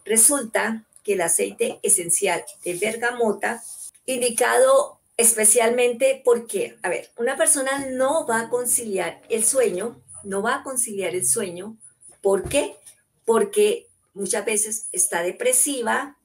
[0.05, 3.63] Resulta el aceite esencial de bergamota,
[4.07, 10.57] indicado especialmente porque, a ver, una persona no va a conciliar el sueño, no va
[10.57, 11.77] a conciliar el sueño.
[12.23, 12.77] ¿Por qué?
[13.25, 16.18] Porque muchas veces está depresiva,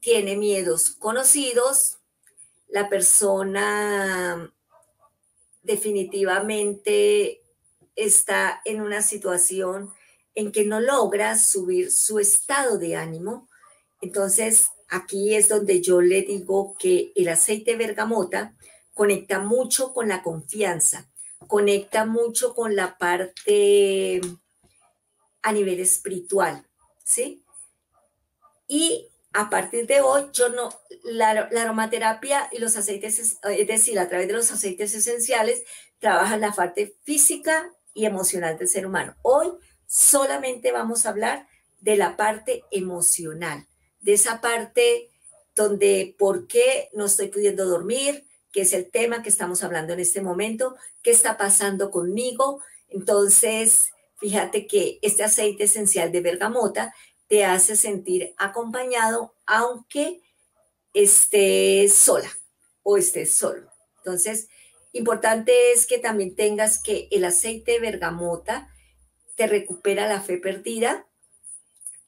[0.00, 1.98] tiene miedos conocidos,
[2.68, 4.52] la persona
[5.62, 7.42] definitivamente
[7.96, 9.92] está en una situación
[10.34, 13.48] en que no logra subir su estado de ánimo.
[14.00, 18.54] Entonces, aquí es donde yo le digo que el aceite bergamota
[18.94, 21.10] conecta mucho con la confianza,
[21.46, 24.20] conecta mucho con la parte
[25.42, 26.66] a nivel espiritual,
[27.04, 27.42] ¿sí?
[28.68, 30.70] Y a partir de hoy, yo no,
[31.04, 35.62] la, aromaterapia y los aceites, es decir, a través de los aceites esenciales,
[35.98, 39.16] trabajan la parte física y emocional del ser humano.
[39.22, 39.48] Hoy
[39.86, 41.46] solamente vamos a hablar
[41.80, 43.66] de la parte emocional,
[44.00, 45.10] de esa parte
[45.54, 50.00] donde por qué no estoy pudiendo dormir, que es el tema que estamos hablando en
[50.00, 52.62] este momento, qué está pasando conmigo.
[52.88, 53.88] Entonces,
[54.18, 56.94] fíjate que este aceite esencial de bergamota
[57.28, 60.22] te hace sentir acompañado aunque
[60.94, 62.30] estés sola
[62.82, 63.70] o estés solo.
[63.98, 64.48] Entonces,
[64.92, 68.68] importante es que también tengas que el aceite de bergamota
[69.36, 71.06] te recupera la fe perdida,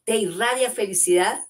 [0.04, 1.44] te irradia felicidad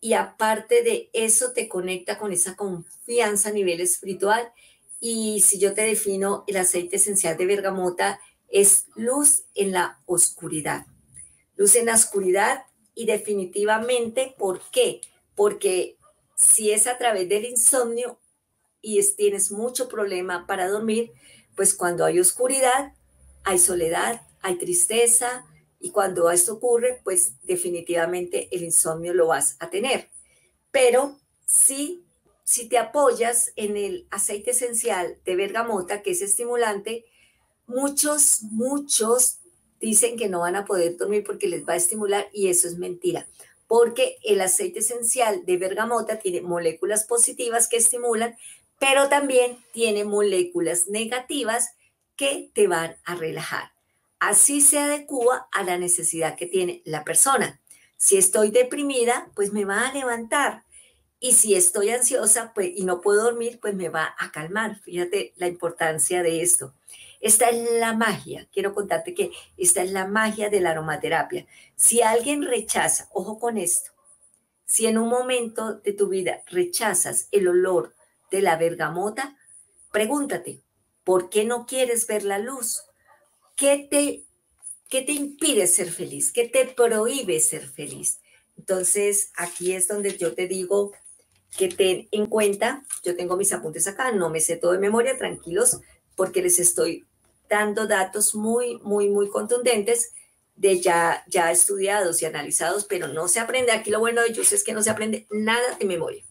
[0.00, 4.50] y aparte de eso te conecta con esa confianza a nivel espiritual.
[4.98, 10.86] Y si yo te defino el aceite esencial de bergamota, es luz en la oscuridad.
[11.56, 12.64] Luz en la oscuridad
[12.96, 15.02] y definitivamente, ¿por qué?
[15.36, 15.98] Porque
[16.34, 18.18] si es a través del insomnio
[18.80, 21.12] y tienes mucho problema para dormir,
[21.54, 22.94] pues cuando hay oscuridad,
[23.44, 25.46] hay soledad, hay tristeza
[25.78, 30.08] y cuando esto ocurre, pues definitivamente el insomnio lo vas a tener.
[30.70, 32.02] Pero si,
[32.44, 37.04] si te apoyas en el aceite esencial de bergamota, que es estimulante,
[37.66, 39.40] muchos, muchos
[39.86, 42.76] dicen que no van a poder dormir porque les va a estimular y eso es
[42.76, 43.28] mentira,
[43.68, 48.36] porque el aceite esencial de bergamota tiene moléculas positivas que estimulan,
[48.80, 51.70] pero también tiene moléculas negativas
[52.16, 53.70] que te van a relajar.
[54.18, 57.60] Así se adecua a la necesidad que tiene la persona.
[57.96, 60.64] Si estoy deprimida, pues me va a levantar.
[61.20, 64.80] Y si estoy ansiosa pues, y no puedo dormir, pues me va a calmar.
[64.80, 66.74] Fíjate la importancia de esto.
[67.20, 68.48] Esta es la magia.
[68.52, 71.46] Quiero contarte que esta es la magia de la aromaterapia.
[71.74, 73.92] Si alguien rechaza, ojo con esto,
[74.64, 77.94] si en un momento de tu vida rechazas el olor
[78.30, 79.36] de la bergamota,
[79.92, 80.62] pregúntate,
[81.04, 82.82] ¿por qué no quieres ver la luz?
[83.56, 84.24] ¿Qué te,
[84.88, 86.32] qué te impide ser feliz?
[86.32, 88.20] ¿Qué te prohíbe ser feliz?
[88.58, 90.92] Entonces, aquí es donde yo te digo
[91.56, 95.16] que ten en cuenta, yo tengo mis apuntes acá, no me sé todo de memoria,
[95.16, 95.80] tranquilos,
[96.16, 97.06] porque les estoy
[97.48, 100.12] dando datos muy, muy, muy contundentes
[100.56, 103.72] de ya, ya estudiados y analizados, pero no se aprende.
[103.72, 106.24] Aquí lo bueno de ellos es que no se aprende nada de memoria.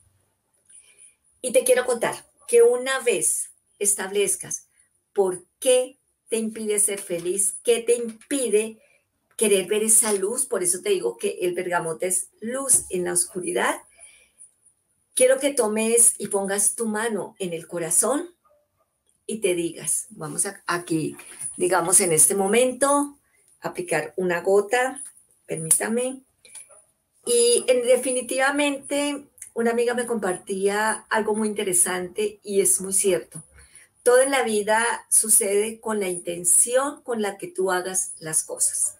[1.41, 4.67] Y te quiero contar que una vez establezcas
[5.13, 8.81] por qué te impide ser feliz, qué te impide
[9.37, 13.13] querer ver esa luz, por eso te digo que el bergamote es luz en la
[13.13, 13.75] oscuridad,
[15.13, 18.34] quiero que tomes y pongas tu mano en el corazón
[19.27, 21.17] y te digas, vamos a, aquí,
[21.57, 23.17] digamos en este momento,
[23.61, 25.03] aplicar una gota,
[25.45, 26.21] permítame.
[27.25, 33.43] Y en, definitivamente una amiga me compartía algo muy interesante y es muy cierto.
[34.03, 38.97] Todo en la vida sucede con la intención con la que tú hagas las cosas.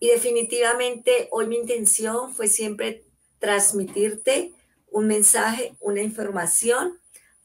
[0.00, 3.04] Y definitivamente hoy mi intención fue siempre
[3.38, 4.52] transmitirte
[4.90, 6.98] un mensaje, una información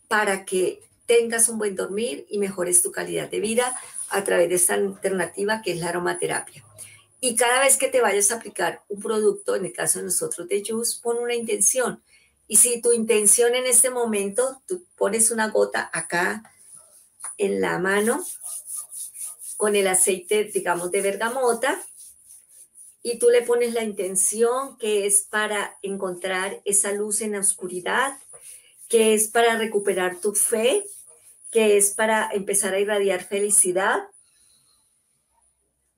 [0.07, 3.75] para que tengas un buen dormir y mejores tu calidad de vida
[4.09, 6.63] a través de esta alternativa que es la aromaterapia.
[7.19, 10.47] Y cada vez que te vayas a aplicar un producto, en el caso de nosotros
[10.47, 12.03] de Juice, pon una intención.
[12.47, 16.43] Y si tu intención en este momento, tú pones una gota acá
[17.39, 18.23] en la mano
[19.57, 21.83] con el aceite, digamos, de bergamota,
[23.01, 28.15] y tú le pones la intención que es para encontrar esa luz en la oscuridad,
[28.87, 30.83] que es para recuperar tu fe,
[31.51, 34.09] que es para empezar a irradiar felicidad.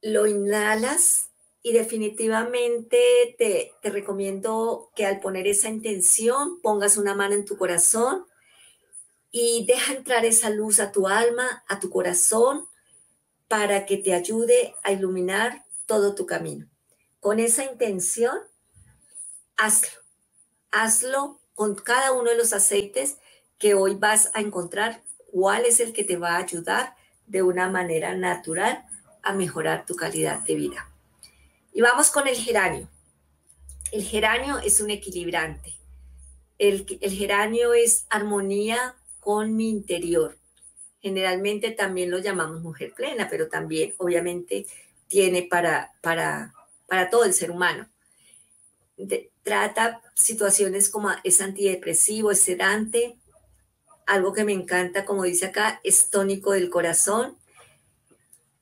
[0.02, 1.30] Lo inhalas
[1.62, 7.58] y definitivamente te, te, recomiendo que al poner esa intención pongas una mano en tu
[7.58, 8.26] corazón
[9.30, 12.68] y deja entrar esa luz a tu alma, a tu corazón,
[13.48, 16.68] para que te ayude a iluminar todo tu camino.
[17.20, 18.40] Con esa intención,
[19.58, 20.02] hazlo.
[20.72, 23.18] Hazlo con cada uno de los aceites
[23.60, 26.96] que hoy vas a encontrar cuál es el que te va a ayudar
[27.28, 28.84] de una manera natural
[29.24, 30.90] a mejorar tu calidad de vida.
[31.74, 32.90] Y vamos con el geranio.
[33.92, 35.76] El geranio es un equilibrante.
[36.58, 40.38] El, geranio es armonía con mi interior.
[41.02, 44.68] Generalmente también lo llamamos mujer plena, pero también obviamente
[45.08, 46.54] tiene para, para,
[46.88, 47.90] para todo el ser humano.
[49.44, 53.18] trata situaciones como es antidepresivo, es sedante,
[54.12, 57.38] algo que me encanta, como dice acá, es tónico del corazón.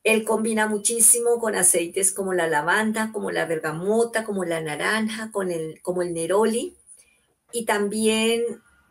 [0.03, 5.49] Él combina muchísimo con aceites como la lavanda, como la bergamota, como la naranja, con
[5.49, 6.75] el, como el neroli.
[7.51, 8.43] Y también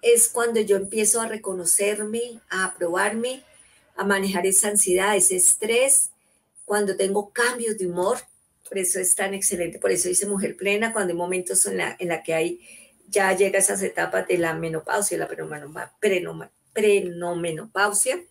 [0.03, 3.45] es cuando yo empiezo a reconocerme, a aprobarme,
[3.95, 6.11] a manejar esa ansiedad, ese estrés,
[6.65, 8.19] cuando tengo cambios de humor.
[8.69, 11.97] Por eso es tan excelente, por eso dice mujer plena, cuando hay momentos en la,
[12.01, 12.61] en la que hay
[13.09, 15.29] ya llega a esas etapas de la menopausia, la
[16.73, 18.25] prenomenopausia,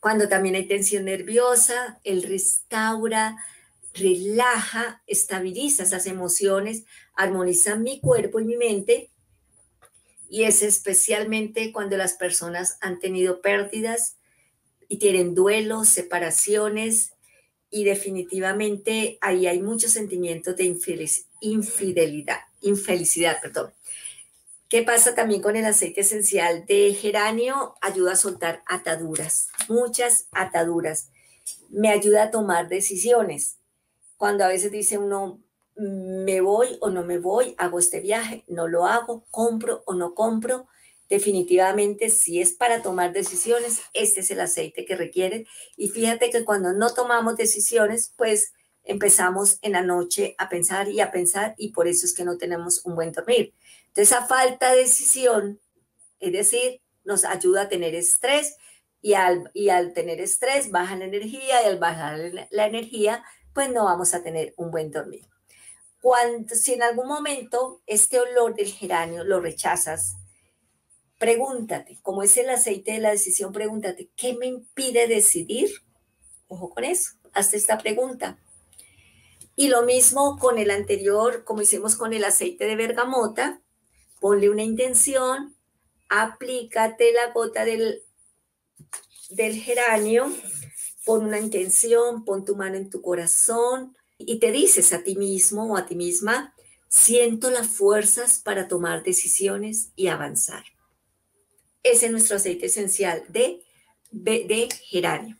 [0.00, 3.36] cuando también hay tensión nerviosa, él restaura,
[3.94, 6.84] relaja, estabiliza esas emociones,
[7.14, 9.10] armoniza mi cuerpo y mi mente,
[10.28, 14.16] y es especialmente cuando las personas han tenido pérdidas
[14.88, 17.12] y tienen duelos, separaciones,
[17.70, 20.64] y definitivamente ahí hay muchos sentimientos de
[21.42, 23.74] infidelidad, infelicidad, perdón.
[24.70, 27.74] ¿Qué pasa también con el aceite esencial de geranio?
[27.82, 31.10] Ayuda a soltar ataduras, muchas ataduras.
[31.68, 33.58] Me ayuda a tomar decisiones.
[34.16, 35.42] Cuando a veces dice uno,
[35.76, 40.14] me voy o no me voy, hago este viaje, no lo hago, compro o no
[40.14, 40.66] compro,
[41.08, 45.46] definitivamente si es para tomar decisiones, este es el aceite que requiere.
[45.76, 51.00] Y fíjate que cuando no tomamos decisiones, pues empezamos en la noche a pensar y
[51.00, 53.54] a pensar y por eso es que no tenemos un buen dormir.
[53.88, 55.60] Entonces, esa falta de decisión,
[56.20, 58.56] es decir, nos ayuda a tener estrés
[59.00, 62.18] y al, y al tener estrés baja la energía y al bajar
[62.50, 65.28] la energía, pues no vamos a tener un buen dormir.
[66.00, 70.16] Cuando, si en algún momento este olor del geranio lo rechazas,
[71.22, 75.70] Pregúntate, como es el aceite de la decisión, pregúntate, ¿qué me impide decidir?
[76.48, 78.41] Ojo con eso, hazte esta pregunta.
[79.54, 83.60] Y lo mismo con el anterior, como hicimos con el aceite de bergamota,
[84.20, 85.56] ponle una intención,
[86.08, 88.02] aplícate la gota del,
[89.30, 90.32] del geranio,
[91.04, 95.72] pon una intención, pon tu mano en tu corazón y te dices a ti mismo
[95.72, 96.54] o a ti misma,
[96.88, 100.64] siento las fuerzas para tomar decisiones y avanzar.
[101.82, 103.64] Ese es nuestro aceite esencial de,
[104.10, 105.36] de geranio.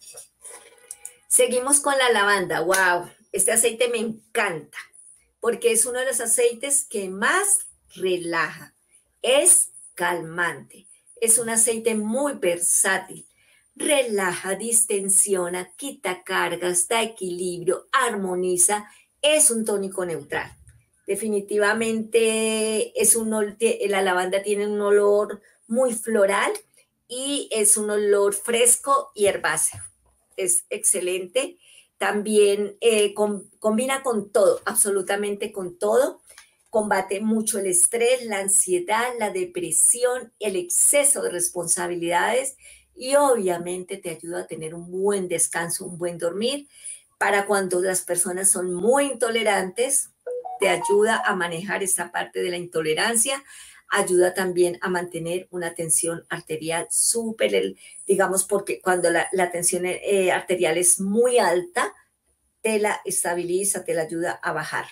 [1.29, 2.61] Seguimos con la lavanda.
[2.61, 3.09] ¡Wow!
[3.33, 4.79] Este aceite me encanta
[5.41, 7.67] porque es uno de los aceites que más
[7.97, 8.75] relaja.
[9.23, 10.87] Es calmante.
[11.21, 13.27] Es un aceite muy versátil.
[13.75, 18.89] Relaja, distensiona, quita cargas, da equilibrio, armoniza.
[19.21, 20.57] Es un tónico neutral.
[21.07, 26.53] Definitivamente es un la lavanda tiene un olor muy floral
[27.09, 29.81] y es un olor fresco y herbáceo.
[30.37, 31.59] Es excelente.
[32.03, 36.21] También eh, combina con todo, absolutamente con todo.
[36.69, 42.57] Combate mucho el estrés, la ansiedad, la depresión, el exceso de responsabilidades
[42.97, 46.67] y obviamente te ayuda a tener un buen descanso, un buen dormir.
[47.19, 50.11] Para cuando las personas son muy intolerantes,
[50.59, 53.45] te ayuda a manejar esta parte de la intolerancia,
[53.93, 57.75] ayuda también a mantener una tensión arterial súper,
[58.07, 61.95] digamos, porque cuando la, tensión eh, arterial es muy alta,
[62.63, 64.87] te la estabiliza, te la ayuda a bajar.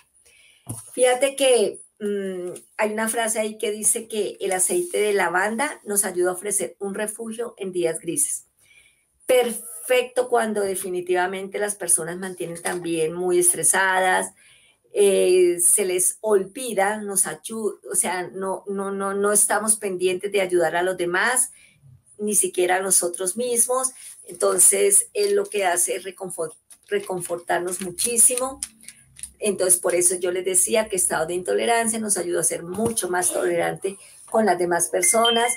[0.93, 6.05] Fíjate que mm, hay una frase ahí que dice que el aceite de lavanda nos
[6.05, 8.45] ayuda a ofrecer un refugio en días grises.
[9.25, 14.31] Perfecto cuando definitivamente las personas mantienen también muy estresadas,
[14.93, 20.41] eh, se les olvida, nos ayuda, o sea, no, no, no, no estamos pendientes de
[20.41, 21.51] ayudar a los demás,
[22.17, 23.91] ni siquiera a nosotros mismos.
[24.25, 26.03] Entonces, él lo que hace es
[26.89, 28.59] reconfortarnos muchísimo.
[29.39, 33.09] Entonces, por eso yo les decía que estado de intolerancia nos ayuda a ser mucho
[33.09, 33.97] más tolerante
[34.29, 35.53] con las demás personas.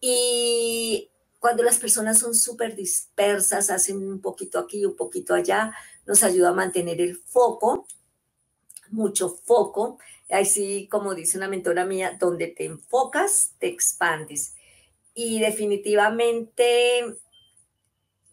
[0.00, 1.10] Y
[1.40, 5.74] cuando las personas son súper dispersas, hacen un poquito aquí, un poquito allá,
[6.06, 7.86] nos ayuda a mantener el foco
[8.90, 9.98] mucho foco.
[10.30, 14.54] Así como dice una mentora mía, donde te enfocas, te expandes.
[15.14, 17.16] Y definitivamente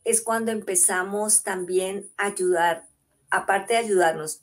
[0.03, 2.87] es cuando empezamos también a ayudar,
[3.29, 4.41] aparte de ayudarnos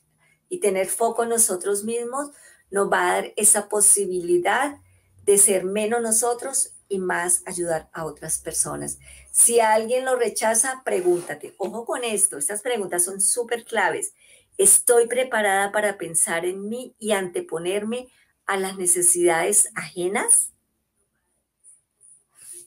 [0.49, 2.31] y tener foco en nosotros mismos,
[2.71, 4.79] nos va a dar esa posibilidad
[5.25, 8.99] de ser menos nosotros y más ayudar a otras personas.
[9.31, 11.55] Si alguien lo rechaza, pregúntate.
[11.59, 14.15] Ojo con esto, estas preguntas son súper claves.
[14.59, 18.09] Estoy preparada para pensar en mí y anteponerme
[18.47, 20.53] a las necesidades ajenas.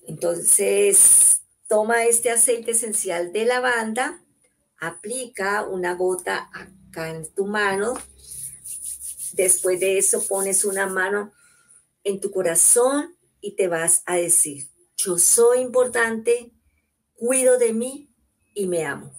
[0.07, 4.23] Entonces, toma este aceite esencial de lavanda,
[4.79, 7.95] aplica una gota acá en tu mano.
[9.33, 11.33] Después de eso pones una mano
[12.03, 16.51] en tu corazón y te vas a decir, yo soy importante,
[17.15, 18.09] cuido de mí
[18.53, 19.11] y me amo.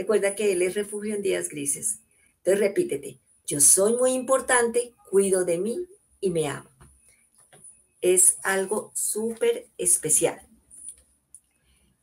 [0.00, 1.98] Recuerda que Él es refugio en días grises.
[2.38, 5.86] Entonces repítete, yo soy muy importante, cuido de mí
[6.20, 6.70] y me amo.
[8.00, 10.40] Es algo súper especial.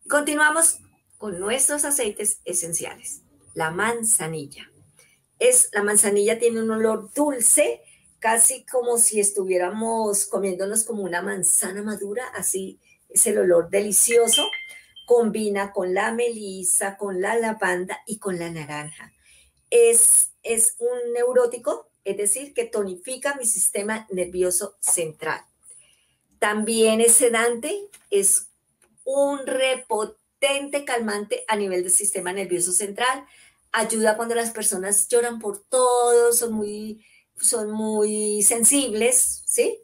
[0.07, 0.77] Continuamos
[1.17, 3.23] con nuestros aceites esenciales.
[3.55, 4.71] La manzanilla.
[5.39, 7.81] Es, la manzanilla tiene un olor dulce,
[8.19, 12.79] casi como si estuviéramos comiéndonos como una manzana madura, así
[13.09, 14.47] es el olor delicioso.
[15.07, 19.13] Combina con la melisa, con la lavanda y con la naranja.
[19.69, 25.39] Es, es un neurótico, es decir, que tonifica mi sistema nervioso central.
[26.39, 28.49] También es sedante, es
[29.05, 33.25] un repotente calmante a nivel del sistema nervioso central.
[33.71, 37.01] Ayuda cuando las personas lloran por todo, son muy,
[37.39, 39.79] son muy sensibles, ¿sí?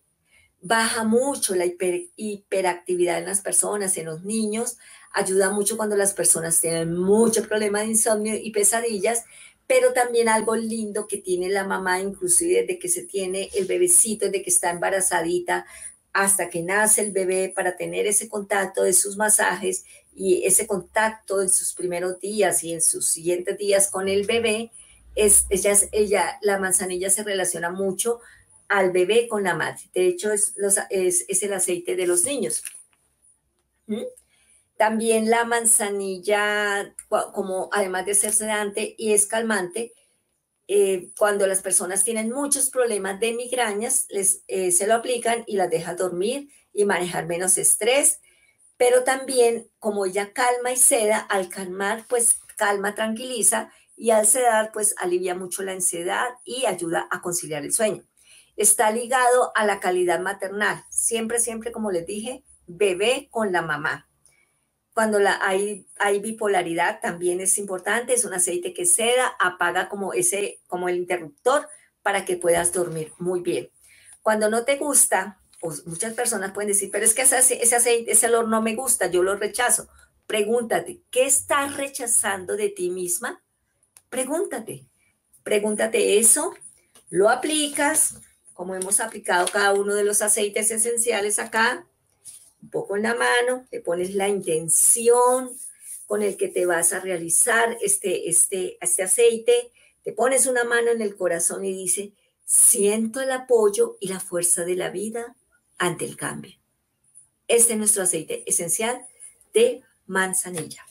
[0.59, 4.77] Baja mucho la hiperactividad en las personas, en los niños.
[5.13, 9.23] Ayuda mucho cuando las personas tienen mucho problema de insomnio y pesadillas
[9.67, 14.25] pero también algo lindo que tiene la mamá, inclusive desde que se tiene el bebecito,
[14.25, 15.65] desde que está embarazadita,
[16.11, 21.41] hasta que nace el bebé para tener ese contacto de sus masajes y ese contacto
[21.41, 24.71] en sus primeros días y en sus siguientes días con el bebé,
[25.15, 28.19] es, ella, ella, la manzanilla se relaciona mucho
[28.67, 29.81] al bebé con la madre.
[29.93, 30.53] De hecho, es,
[30.89, 32.63] es, el aceite de los niños.
[33.87, 34.03] ¿Mm?
[34.77, 36.95] También la manzanilla,
[37.33, 39.93] como además de ser sedante y es calmante,
[40.67, 45.57] eh, cuando las personas tienen muchos problemas de migrañas, les, eh, se lo aplican y
[45.57, 48.21] las deja dormir y manejar menos estrés,
[48.77, 54.71] pero también como ella calma y seda, al calmar, pues calma, tranquiliza y al sedar,
[54.71, 58.03] pues alivia mucho la ansiedad y ayuda a conciliar el sueño.
[58.55, 64.09] Está ligado a la calidad maternal, siempre, siempre, como les dije, bebé con la mamá.
[64.93, 70.87] Cuando hay bipolaridad también es importante, es un aceite que seda, apaga como, ese, como
[70.87, 71.67] el interruptor
[72.03, 73.69] para que puedas dormir muy bien.
[74.21, 78.11] Cuando no te gusta, pues muchas personas pueden decir, pero es que ese, ese aceite,
[78.11, 79.87] ese olor no me gusta, yo lo rechazo.
[80.27, 83.41] Pregúntate, ¿qué estás rechazando de ti misma?
[84.09, 84.85] Pregúntate,
[85.43, 86.53] pregúntate eso,
[87.09, 88.19] lo aplicas,
[88.53, 91.87] como hemos aplicado cada uno de los aceites esenciales acá,
[92.63, 95.51] un poco en la mano, te pones la intención
[96.07, 100.91] con el que te vas a realizar este, este, este aceite, te pones una mano
[100.91, 102.13] en el corazón y dice,
[102.45, 105.35] siento el apoyo y la fuerza de la vida
[105.77, 106.57] ante el cambio.
[107.47, 109.05] Este es nuestro aceite esencial
[109.53, 110.85] de manzanilla.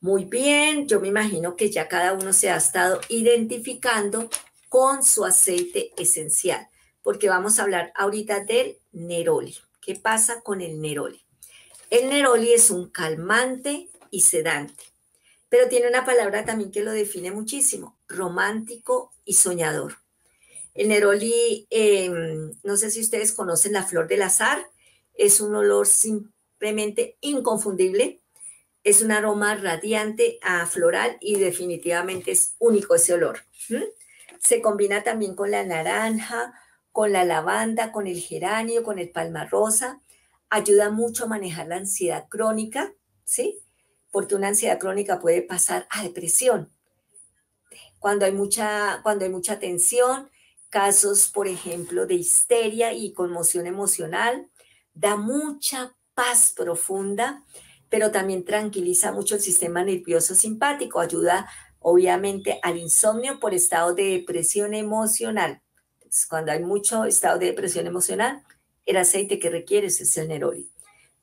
[0.00, 4.28] Muy bien, yo me imagino que ya cada uno se ha estado identificando
[4.68, 6.68] con su aceite esencial,
[7.02, 9.56] porque vamos a hablar ahorita del neroli.
[9.80, 11.24] ¿Qué pasa con el neroli?
[11.88, 14.84] El neroli es un calmante y sedante,
[15.48, 19.96] pero tiene una palabra también que lo define muchísimo, romántico y soñador.
[20.74, 24.70] El neroli, em, no sé si ustedes conocen la flor del azar,
[25.14, 28.20] es un olor simplemente inconfundible,
[28.84, 33.40] es un aroma radiante a floral y definitivamente es único ese olor.
[34.38, 36.54] Se combina también con la naranja,
[36.92, 40.00] con la lavanda, con el geranio, con el palma rosa.
[40.48, 42.92] Ayuda mucho a manejar la ansiedad crónica,
[43.24, 43.58] ¿sí?
[44.10, 46.72] Porque una ansiedad crónica puede pasar a depresión.
[47.98, 50.30] Cuando hay mucha, cuando hay mucha tensión,
[50.68, 54.50] casos, por ejemplo, de histeria y conmoción emocional,
[54.94, 57.44] da mucha paz profunda,
[57.88, 64.04] pero también tranquiliza mucho el sistema nervioso simpático, ayuda obviamente al insomnio por estado de
[64.04, 65.62] depresión emocional
[66.28, 68.42] cuando hay mucho estado de depresión emocional,
[68.86, 70.70] el aceite que requieres es el neroli.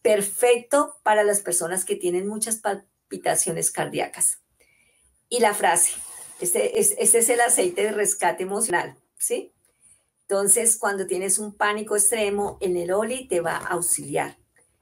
[0.01, 4.39] Perfecto para las personas que tienen muchas palpitaciones cardíacas.
[5.29, 5.91] Y la frase,
[6.39, 9.53] este es, este es el aceite de rescate emocional, ¿sí?
[10.21, 14.37] Entonces, cuando tienes un pánico extremo, el neroli te va a auxiliar.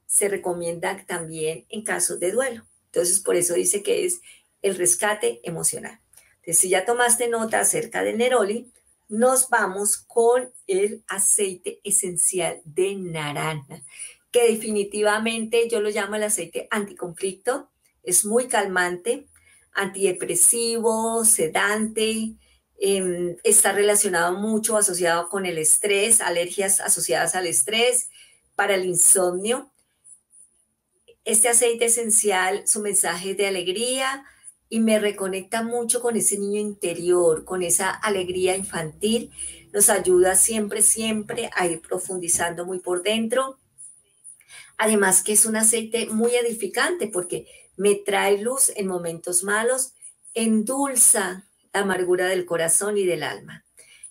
[0.06, 2.66] Se recomienda también en casos de duelo.
[2.86, 4.20] Entonces, por eso dice que es
[4.62, 6.00] el rescate emocional.
[6.36, 8.72] Entonces, si ya tomaste nota acerca del neroli,
[9.08, 13.82] nos vamos con el aceite esencial de naranja,
[14.30, 17.70] que definitivamente yo lo llamo el aceite anticonflicto.
[18.02, 19.26] Es muy calmante,
[19.72, 22.34] antidepresivo, sedante,
[22.78, 28.10] em, está relacionado mucho, asociado con el estrés, alergias asociadas al estrés,
[28.54, 29.70] para el insomnio.
[31.24, 34.24] Este aceite esencial, su mensaje de alegría
[34.68, 39.30] y me reconecta mucho con ese niño interior, con esa alegría infantil.
[39.72, 43.58] Nos ayuda siempre, siempre a ir profundizando muy por dentro.
[44.76, 47.46] Además que es un aceite muy edificante porque
[47.76, 49.92] me trae luz en momentos malos,
[50.34, 53.66] endulza la amargura del corazón y del alma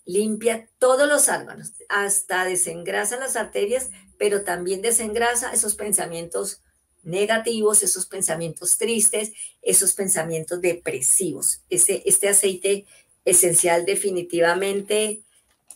[0.06, 6.62] limpia todos los órganos, hasta desengrasa las arterias, pero también desengrasa esos pensamientos
[7.06, 9.32] negativos, esos pensamientos tristes,
[9.62, 11.62] esos pensamientos depresivos.
[11.70, 12.86] Ese, este aceite
[13.24, 15.22] esencial definitivamente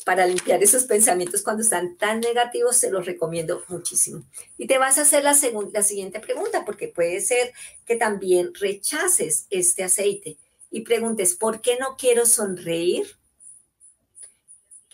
[0.06, 4.24] para limpiar esos pensamientos cuando están tan negativos, se los recomiendo muchísimo.
[4.58, 5.38] Y te vas a hacer la,
[5.72, 7.54] la siguiente pregunta, porque puede ser
[7.86, 10.38] que también rechaces este aceite
[10.72, 13.18] y preguntes, ¿por qué no quiero sonreír?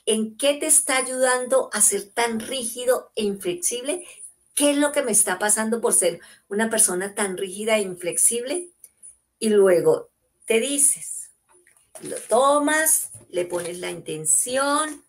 [0.05, 4.05] ¿En qué te está ayudando a ser tan rígido e inflexible?
[4.55, 8.71] ¿Qué es lo que me está pasando por ser una persona tan rígida e inflexible?
[9.37, 10.11] Y luego
[10.45, 11.31] te dices,
[12.01, 15.03] lo tomas, le pones la intención,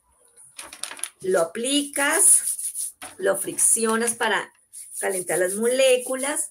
[1.20, 4.52] lo aplicas, lo friccionas para
[4.98, 6.50] calentar las moléculas,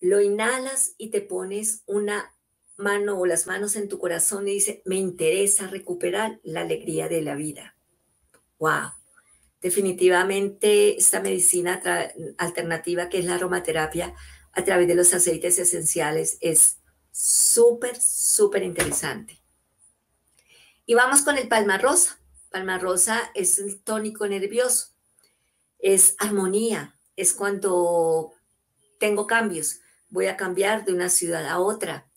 [0.00, 2.34] lo inhalas y te pones una
[2.76, 7.22] mano o las manos en tu corazón y dice, me interesa recuperar la alegría de
[7.22, 7.76] la vida.
[8.58, 8.99] ¡Wow!
[9.60, 11.82] Definitivamente esta medicina
[12.38, 14.14] alternativa que es la aromaterapia
[14.52, 16.78] a través de los aceites esenciales es
[17.12, 19.40] súper, súper interesante.
[20.86, 22.18] Y vamos con el palma rosa.
[22.50, 24.88] Palma rosa es el tónico nervioso,
[25.78, 28.32] es armonía, es cuando
[28.98, 32.10] tengo cambios, voy a cambiar de una ciudad a otra,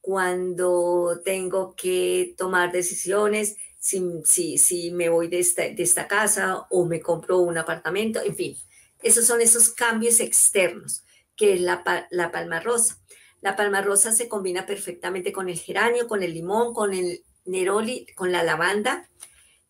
[0.00, 6.66] cuando tengo que tomar decisiones, si, si, si me voy de esta, de esta casa
[6.70, 8.56] o me compro un apartamento, en fin,
[9.02, 11.02] esos son esos cambios externos,
[11.36, 12.98] que es la, la palma rosa.
[13.40, 18.06] La palma rosa se combina perfectamente con el geranio, con el limón, con el neroli,
[18.14, 19.08] con la lavanda.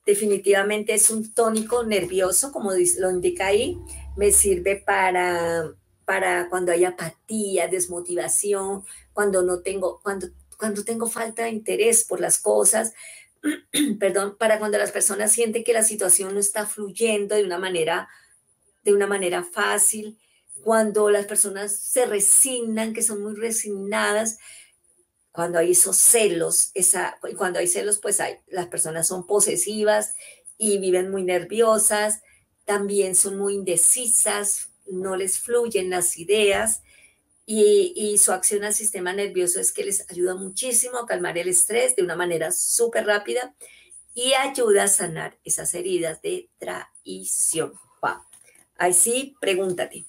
[0.04, 3.78] Definitivamente es un tónico nervioso, como lo indica ahí.
[4.16, 5.72] Me sirve para
[6.10, 8.82] para cuando hay apatía, desmotivación,
[9.12, 10.26] cuando no tengo, cuando,
[10.58, 12.94] cuando tengo falta de interés por las cosas,
[13.98, 18.08] perdón, para cuando las personas sienten que la situación no está fluyendo de una manera,
[18.84, 20.18] de una manera fácil,
[20.62, 24.38] cuando las personas se resignan, que son muy resignadas,
[25.32, 30.14] cuando hay esos celos, esa, cuando hay celos, pues hay, las personas son posesivas
[30.58, 32.20] y viven muy nerviosas,
[32.64, 36.82] también son muy indecisas, no les fluyen las ideas
[37.52, 41.96] y, su acción al sistema nervioso es que les ayuda muchísimo a calmar el estrés
[41.96, 43.56] de una manera súper rápida
[44.14, 47.72] y ayuda a sanar esas heridas de traición.
[48.76, 50.06] Ahí sí, pregúntate.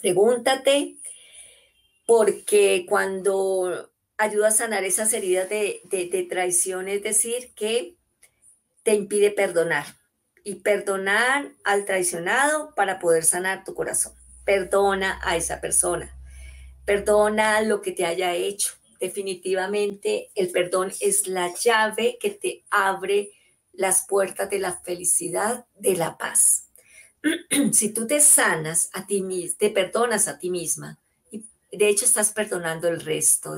[0.00, 0.96] Pregúntate
[2.06, 7.96] porque cuando ayuda a sanar esas heridas de, de traición, es decir, que
[8.84, 9.86] te impide perdonar
[10.44, 14.21] y perdonar al traicionado para poder sanar tu corazón.
[14.44, 16.16] Perdona a esa persona.
[16.84, 18.74] Perdona lo que te haya hecho.
[19.00, 23.30] Definitivamente el perdón es la llave que te abre
[23.72, 26.68] las puertas de la felicidad, de la paz.
[27.72, 30.98] si tú te sanas a ti mismo, te perdonas a ti misma,
[31.30, 33.56] y de hecho estás perdonando el resto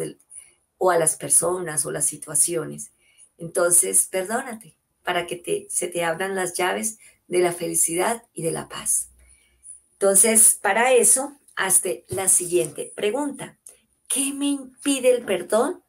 [0.78, 2.93] o a las personas o las situaciones,
[3.39, 8.68] entonces perdónate, para que se te abran las llaves de la felicidad y de la
[8.68, 9.11] paz.
[9.95, 13.59] Entonces, para eso, hazte la siguiente pregunta.
[14.09, 15.82] ¿Qué me impide el perdón?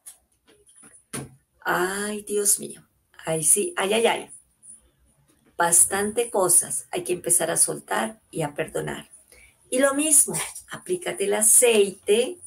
[1.61, 2.87] Ay, Dios mío.
[3.25, 4.31] Ay, sí, ay, ay, ay.
[5.57, 9.09] Bastante cosas hay que empezar a soltar y a perdonar.
[9.69, 10.35] Y lo mismo,
[10.69, 12.39] aplícate el aceite,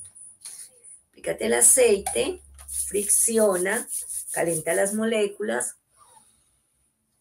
[1.09, 3.89] aplícate el aceite, fricciona,
[4.31, 5.77] calienta las moléculas,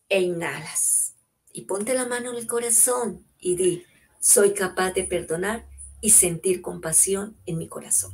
[0.09, 1.15] e inhalas.
[1.51, 3.85] Y ponte la mano en el corazón y di,
[4.20, 5.68] soy capaz de perdonar
[6.01, 8.13] y sentir compasión en mi corazón.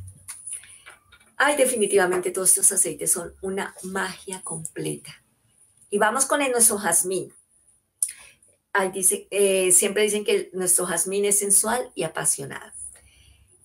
[1.36, 5.24] Ay, definitivamente todos estos aceites son una magia completa.
[5.90, 7.34] Y vamos con el nuestro jazmín.
[9.30, 12.72] Eh, siempre dicen que nuestro jazmín es sensual y apasionado.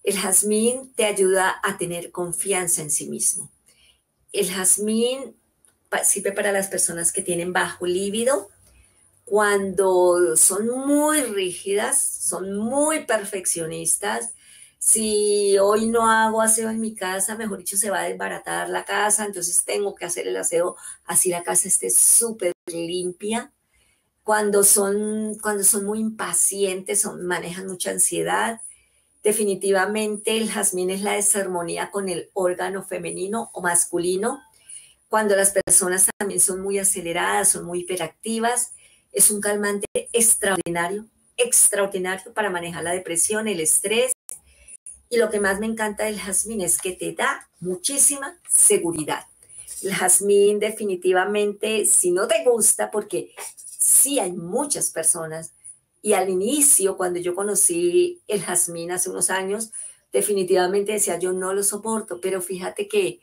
[0.02, 3.50] El jazmín te ayuda a tener confianza en sí mismo.
[4.32, 5.36] El jazmín
[6.04, 8.50] sirve para las personas que tienen bajo líbido,
[9.28, 14.34] cuando son muy rígidas, son muy perfeccionistas.
[14.78, 18.84] Si hoy no hago aseo en mi casa, mejor dicho, se va a desbaratar la
[18.84, 23.52] casa, entonces tengo que hacer el aseo así la casa esté súper limpia.
[24.22, 28.60] cuando son, cuando son muy impacientes, son, manejan mucha ansiedad.
[29.22, 34.40] Definitivamente el jazmín es la desarmonía con el órgano femenino o masculino.
[35.08, 38.74] Cuando las personas también son muy aceleradas, son muy hiperactivas,
[39.12, 41.06] es un calmante extraordinario,
[41.36, 44.12] extraordinario para manejar la depresión, el estrés.
[45.10, 49.24] Y lo que más me encanta del jazmín es que te da muchísima seguridad.
[49.82, 53.32] El jazmín definitivamente, si no te gusta, porque
[53.78, 55.52] sí hay muchas personas,
[56.02, 59.72] y al inicio, cuando yo conocí el jazmín hace unos años,
[60.12, 63.20] definitivamente decía, yo no lo soporto, pero fíjate que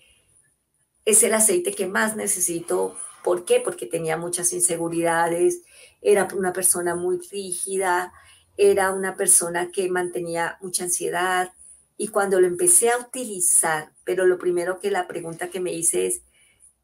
[1.05, 2.97] es el aceite que más necesito.
[3.23, 3.59] ¿Por qué?
[3.59, 5.61] Porque tenía muchas inseguridades,
[6.02, 8.14] era una persona muy rígida,
[8.58, 11.54] era una persona que mantenía mucha ansiedad.
[11.98, 16.08] Y cuando lo empecé a utilizar, pero lo primero que la pregunta que me hice
[16.08, 16.22] es,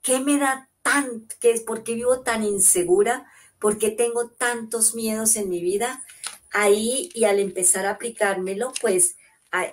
[0.01, 3.25] ¿qué me da tan, qué es, por qué vivo tan insegura?
[3.59, 6.03] ¿Por qué tengo tantos miedos en mi vida?
[6.51, 9.15] Ahí y al empezar a aplicármelo, pues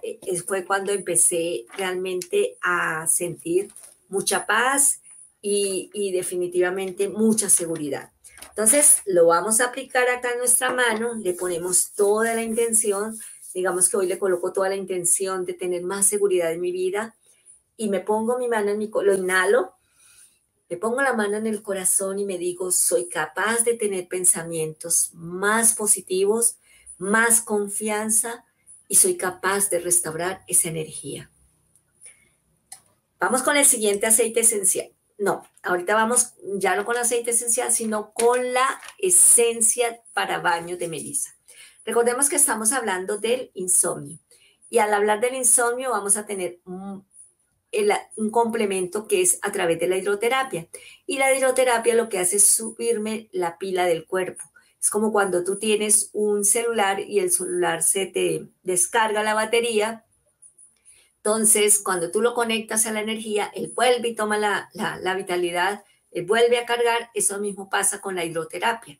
[0.03, 3.73] e, fue cuando empecé realmente a sentir
[4.09, 5.01] mucha paz
[5.41, 8.13] y, y definitivamente mucha seguridad.
[8.51, 13.19] Entonces, lo vamos a aplicar acá en nuestra mano, le ponemos toda la intención,
[13.55, 17.17] digamos que hoy le coloco toda la intención de tener más seguridad en mi vida
[17.77, 19.79] y me pongo mi mano en mi, lo inhalo
[20.69, 25.11] me pongo la mano en el corazón y me digo, soy capaz de tener pensamientos
[25.15, 26.59] más positivos,
[26.99, 28.45] más confianza
[28.87, 31.31] y soy capaz de restaurar esa energía.
[33.19, 34.93] Vamos con el siguiente aceite esencial.
[35.19, 40.89] No, ahorita vamos ya no con aceite esencial, sino con la esencia para baño de
[40.89, 41.35] melisa.
[41.85, 44.19] Recordemos que estamos hablando del insomnio.
[44.71, 49.89] Y al hablar del insomnio vamos a tener un complemento que es a través de
[49.89, 50.69] la hidroterapia.
[51.07, 54.45] Y la hidroterapia lo que hace es subirme la pila del cuerpo.
[54.81, 60.05] Es como cuando tú tienes un celular y el celular se te descarga la batería.
[61.19, 65.85] Entonces, cuando tú lo conectas a la energía, él vuelve y toma la, la vitalidad,
[66.11, 67.11] él vuelve a cargar.
[67.15, 68.99] Eso mismo pasa con la hidroterapia.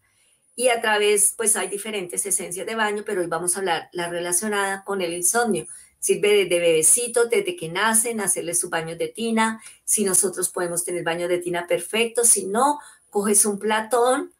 [0.59, 4.09] Y a través, pues hay diferentes esencias de baño, pero hoy vamos a hablar la
[4.09, 5.67] relacionada con el insomnio.
[6.01, 9.63] Sirve de bebecito desde que nacen, hacerle su baño de tina.
[9.85, 14.33] Si nosotros podemos tener baño de tina perfecto, si no, coges un platón,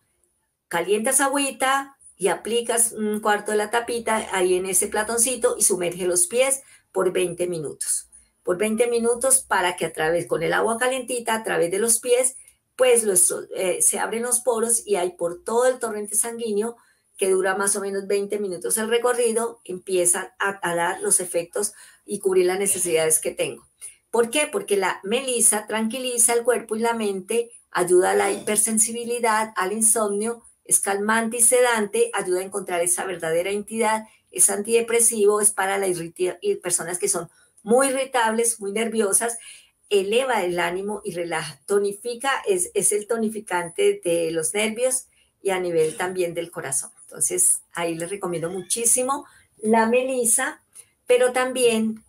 [0.67, 6.07] calientas agüita y aplicas un cuarto de la tapita ahí en ese platoncito y sumerge
[6.07, 6.63] los pies
[6.99, 8.09] por 20 minutos.
[8.43, 12.01] Por 20 minutos para que a través, con el agua calientita, a través de los
[12.01, 12.35] pies,
[12.75, 13.07] pues
[13.55, 16.77] eh, se abren los poros y hay por todo el torrente sanguíneo
[17.17, 21.73] que dura más o menos 20 minutos el recorrido, empieza a, dar los efectos
[22.05, 23.69] y cubrir las necesidades que tengo.
[24.11, 24.49] ¿Por qué?
[24.51, 30.43] Porque la melisa tranquiliza el cuerpo y la mente, ayuda a la hipersensibilidad, al insomnio,
[30.65, 34.03] es calmante y sedante, ayuda a encontrar esa verdadera entidad,
[34.39, 35.97] es antidepresivo, es para las
[36.63, 37.29] personas que son
[37.63, 39.39] muy irritables, muy nerviosas,
[39.91, 45.07] eleva el ánimo y relaja, tonifica, es, es el tonificante de los nervios
[45.43, 46.91] y a nivel también del corazón.
[47.03, 49.27] Entonces, ahí les recomiendo muchísimo
[49.57, 50.63] la melisa,
[51.07, 52.05] pero también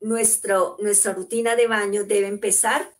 [0.00, 2.92] nuestro, nuestra rutina de baño debe empezar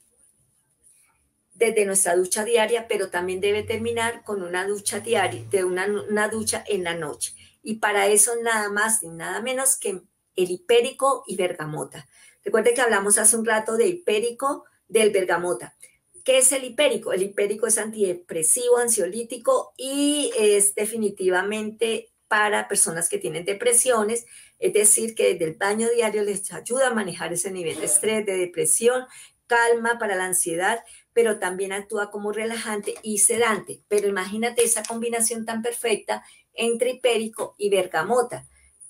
[1.55, 6.29] desde nuestra ducha diaria, pero también debe terminar con una ducha diaria, de una, una
[6.29, 7.35] ducha en la noche.
[7.67, 10.01] Y para eso nada más ni nada menos que
[10.37, 12.07] el hipérico y bergamota.
[12.45, 15.75] Recuerden que hablamos hace un rato de hipérico del bergamota.
[16.25, 17.13] ¿Qué es el hipérico?
[17.13, 24.27] El hipérico es antidepresivo, ansiolítico y es definitivamente para personas que tienen depresiones,
[24.61, 28.25] es decir, que desde el baño diario les ayuda a manejar ese nivel de estrés,
[28.25, 29.07] de depresión,
[29.49, 33.83] calma para la ansiedad, pero también actúa como relajante y sedante.
[33.89, 36.23] Pero imagínate esa combinación tan perfecta
[36.57, 38.47] entre hipérico y bergamota.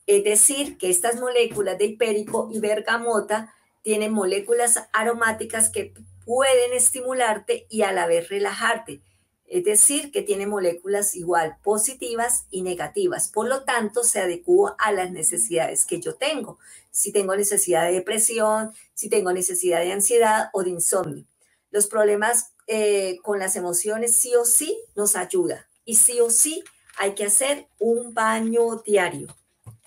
[0.06, 3.52] Es decir, que estas moléculas de hipérico y bergamota
[3.82, 5.94] tienen moléculas aromáticas que
[6.24, 9.00] pueden estimularte y a la vez relajarte.
[9.46, 13.28] Es decir, que tiene moléculas igual positivas y negativas.
[13.28, 16.58] Por lo tanto, se adecua a las necesidades que yo tengo.
[16.90, 21.26] Si tengo necesidad de depresión, si tengo necesidad de ansiedad o de insomnio.
[21.70, 25.68] Los problemas eh, con las emociones sí o sí nos ayuda.
[25.84, 26.64] Y sí o sí
[26.97, 29.28] hay que hacer un baño diario.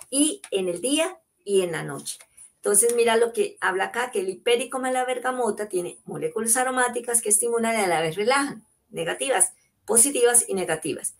[0.09, 2.17] Y en el día y en la noche.
[2.57, 7.21] Entonces, mira lo que habla acá, que el hipérico más la bergamota tiene moléculas aromáticas
[7.21, 9.53] que estimulan y a la vez relajan, negativas,
[9.85, 11.15] positivas y negativas.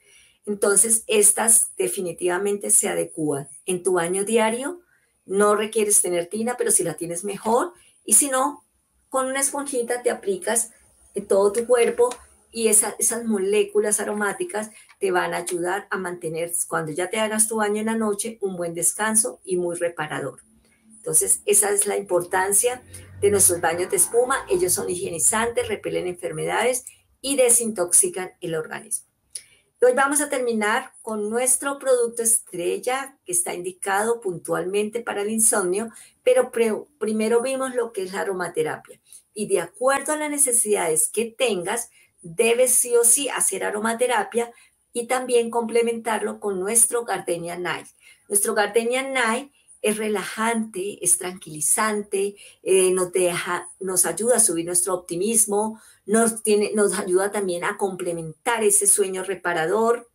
[0.46, 3.48] Entonces, estas definitivamente se adecúan.
[3.66, 4.82] En tu baño diario
[5.26, 7.74] no requieres tener tina, pero si la tienes mejor.
[8.04, 8.66] Y si no,
[9.10, 10.72] con una esponjita te aplicas
[11.16, 12.10] en todo tu cuerpo
[12.52, 17.56] y esas moléculas aromáticas te van a ayudar a mantener, cuando ya te hagas tu
[17.58, 20.42] baño en la noche, un buen descanso y muy reparador.
[20.98, 22.84] Entonces, esa es la importancia
[23.22, 24.46] de nuestros baños de espuma.
[24.50, 26.86] Ellos son higienizantes, repelen enfermedades
[27.22, 29.08] y desintoxican el organismo.
[29.82, 35.90] Hoy vamos a terminar con nuestro producto estrella que está indicado puntualmente para el insomnio,
[36.22, 36.52] pero
[37.00, 39.00] primero vimos lo que es la aromaterapia.
[39.34, 41.92] Y de acuerdo a las necesidades que tengas,
[42.22, 44.52] debes sí o sí hacer aromaterapia
[45.00, 47.88] y también complementarlo con nuestro Gardenia Night.
[48.28, 54.94] Nuestro Gardenia Night es relajante, es tranquilizante, eh, nos, deja, nos ayuda a subir nuestro
[54.94, 60.10] optimismo, nos, tiene, nos ayuda también a complementar ese sueño reparador,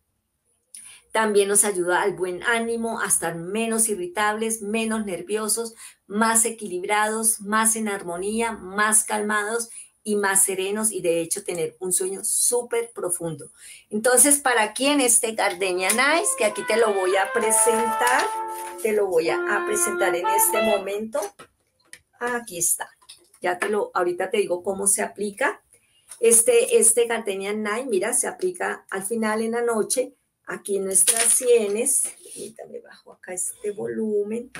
[1.11, 5.73] también nos ayuda al buen ánimo, a estar menos irritables, menos nerviosos,
[6.05, 9.69] más equilibrados, más en armonía, más calmados
[10.07, 13.51] y más serenos y de hecho tener un sueño súper profundo.
[13.89, 18.23] Entonces, para aquí en este Gardenia Nice, que aquí te lo voy a presentar,
[18.83, 21.19] te lo voy a, presentar en este momento.
[22.19, 22.87] Aquí está.
[23.41, 25.63] Ya te lo, ahorita te digo cómo se aplica.
[26.19, 30.13] Este, este Gardenia Nice, mira, se aplica al final en la noche,
[30.45, 32.03] aquí en nuestras sienes.
[32.05, 34.51] Ahorita me bajo acá este volumen.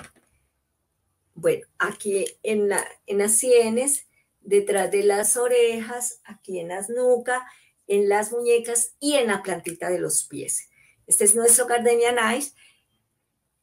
[1.36, 4.08] Bueno, aquí en, la, en las sienes
[4.46, 7.42] detrás de las orejas, aquí en las nucas,
[7.88, 10.70] en las muñecas y en la plantita de los pies.
[11.08, 12.54] Este es nuestro Gardenia Nice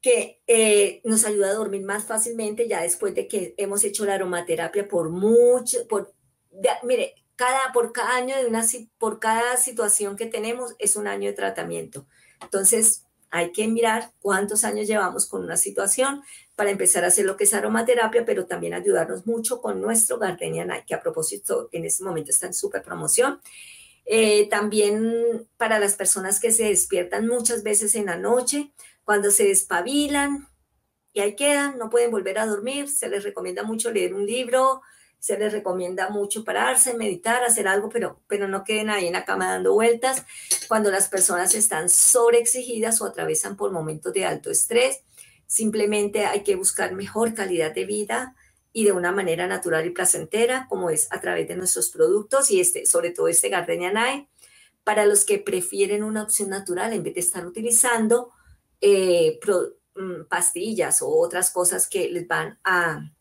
[0.01, 4.14] que eh, nos ayuda a dormir más fácilmente ya después de que hemos hecho la
[4.14, 6.12] aromaterapia por mucho, por,
[6.83, 8.66] mire, cada, por cada año de una,
[8.99, 12.07] por cada situación que tenemos es un año de tratamiento.
[12.41, 16.22] Entonces, hay que mirar cuántos años llevamos con una situación
[16.62, 20.64] para empezar a hacer lo que es aromaterapia, pero también ayudarnos mucho con nuestro Gardenia
[20.64, 23.40] Night, que a propósito en este momento está en súper promoción.
[24.04, 28.70] Eh, también para las personas que se despiertan muchas veces en la noche,
[29.02, 30.46] cuando se despabilan
[31.12, 34.82] y ahí quedan, no pueden volver a dormir, se les recomienda mucho leer un libro,
[35.18, 39.24] se les recomienda mucho pararse, meditar, hacer algo, pero, pero no queden ahí en la
[39.24, 40.24] cama dando vueltas.
[40.68, 45.02] Cuando las personas están sobreexigidas o atravesan por momentos de alto estrés,
[45.47, 48.34] simplemente hay que buscar mejor calidad de vida
[48.72, 52.61] y de una manera natural y placentera, como es a través de nuestros productos y
[52.61, 54.28] este, sobre todo este Gardenia Night,
[54.84, 58.32] para los que prefieren una opción natural en vez de estar utilizando
[58.80, 59.38] eh,
[59.95, 63.12] mm, pastillas o otras cosas que les van a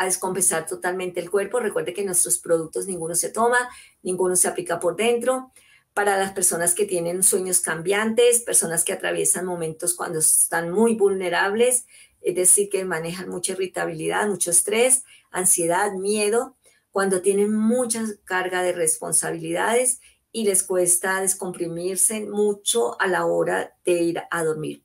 [0.00, 1.60] a descompensar totalmente el cuerpo.
[1.60, 3.58] Recuerde que nuestros productos ninguno se toma,
[4.02, 5.52] ninguno se aplica por dentro.
[5.94, 11.86] Para las personas que tienen sueños cambiantes, personas que atraviesan momentos cuando están muy vulnerables,
[12.20, 16.56] es decir, que manejan mucha irritabilidad, mucho estrés, ansiedad, miedo,
[16.92, 20.00] cuando tienen mucha carga de responsabilidades
[20.32, 24.84] y les cuesta descomprimirse mucho a la hora de ir a dormir.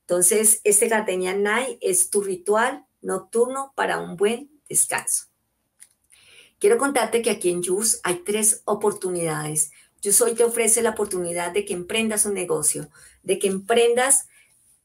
[0.00, 5.26] Entonces, este Gardenia Night es tu ritual nocturno para un buen descanso.
[6.58, 9.70] Quiero contarte que aquí en JUS hay tres oportunidades.
[10.02, 12.90] JUS hoy te ofrece la oportunidad de que emprendas un negocio,
[13.22, 14.28] de que emprendas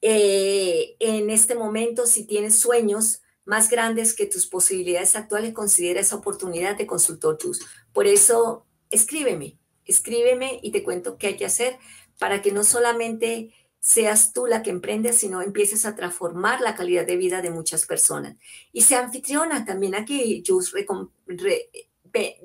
[0.01, 6.15] eh, en este momento si tienes sueños más grandes que tus posibilidades actuales, considera esa
[6.15, 7.65] oportunidad de consultor JUS.
[7.93, 11.77] Por eso, escríbeme, escríbeme y te cuento qué hay que hacer
[12.19, 17.05] para que no solamente seas tú la que emprendes, sino empieces a transformar la calidad
[17.05, 18.35] de vida de muchas personas.
[18.73, 20.73] Y sea anfitriona también aquí, Jus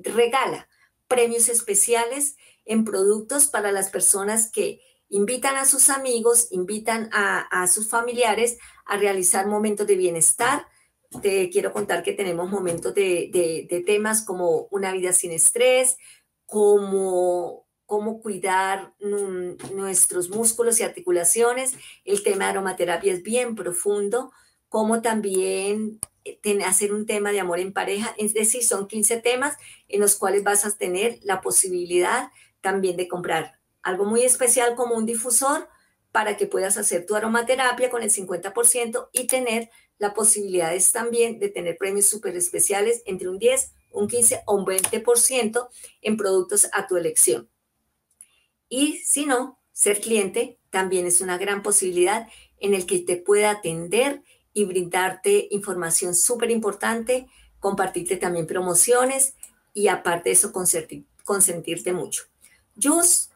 [0.03, 0.67] regala
[1.07, 4.81] premios especiales en productos para las personas que
[5.11, 10.67] invitan a sus amigos, invitan a, sus familiares a realizar momentos de bienestar.
[11.21, 15.97] Te quiero contar que tenemos momentos de, temas como una vida sin estrés,
[16.45, 18.93] como cómo cuidar
[19.73, 21.73] nuestros músculos y articulaciones.
[22.05, 24.31] El tema de aromaterapia es bien profundo,
[24.71, 28.15] como también eh, hacer un tema de amor en pareja.
[28.17, 29.57] Es decir, son 15 temas
[29.89, 34.95] en los cuales vas a tener la posibilidad también de comprar algo muy especial como
[34.95, 35.67] un difusor
[36.13, 41.49] para que puedas hacer tu aromaterapia con el 50% y tener la posibilidad también de
[41.49, 45.67] tener premios súper especiales entre un 10, un 15 o un 20%
[46.01, 47.49] en productos a tu elección.
[48.69, 53.51] Y si no, ser cliente también es una gran posibilidad en el que te pueda
[53.51, 54.23] atender
[54.53, 57.27] y brindarte información súper importante,
[57.59, 59.35] compartirte también promociones
[59.73, 60.51] y aparte de eso
[61.23, 62.23] consentirte mucho.
[62.75, 63.29] JUS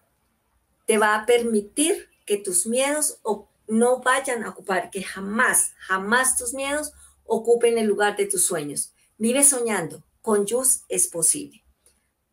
[0.86, 3.20] te va a permitir que tus miedos
[3.68, 6.92] no vayan a ocupar, que jamás, jamás tus miedos
[7.26, 8.94] ocupen el lugar de tus sueños.
[9.18, 11.64] Vive soñando, con JUS es posible.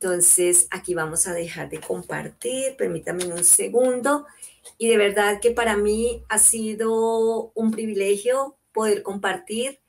[0.00, 2.76] Entonces, aquí vamos a dejar de compartir.
[2.76, 4.26] Permítame un segundo.
[4.76, 9.80] Y de verdad que para mí ha sido un privilegio poder compartir.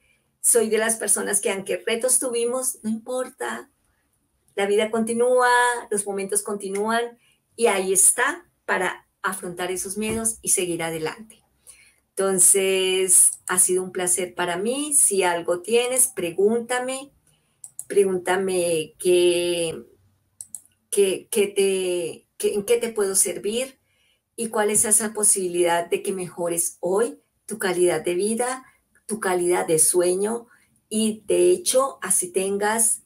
[0.42, 3.70] Soy de las personas que aunque retos tuvimos, no importa.
[4.56, 5.50] La vida continúa,
[5.90, 7.18] los momentos continúan
[7.56, 11.44] y ahí está para afrontar esos miedos y seguir adelante.
[12.10, 14.94] Entonces, ha sido un placer para mí.
[14.94, 17.12] Si algo tienes, pregúntame.
[17.88, 19.84] Pregúntame qué,
[20.92, 23.80] qué, te, en qué te puedo servir
[24.36, 28.66] y cuál es esa posibilidad de que mejores hoy tu calidad de vida,
[29.06, 30.48] tu calidad de sueño
[30.90, 33.04] y de hecho así tengas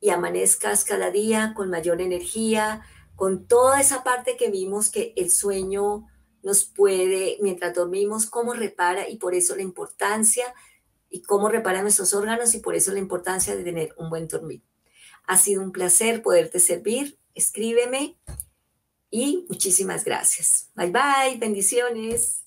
[0.00, 2.82] y amanezcas cada día con mayor energía,
[3.16, 6.06] con toda esa parte que vimos que el sueño
[6.42, 10.44] nos puede, mientras dormimos, cómo repara y por eso la importancia
[11.08, 14.62] y cómo repara nuestros órganos y por eso la importancia de tener un buen dormir.
[15.26, 17.18] Ha sido un placer poderte servir.
[17.34, 18.18] Escríbeme
[19.10, 20.70] y muchísimas gracias.
[20.74, 22.43] Bye bye, bendiciones.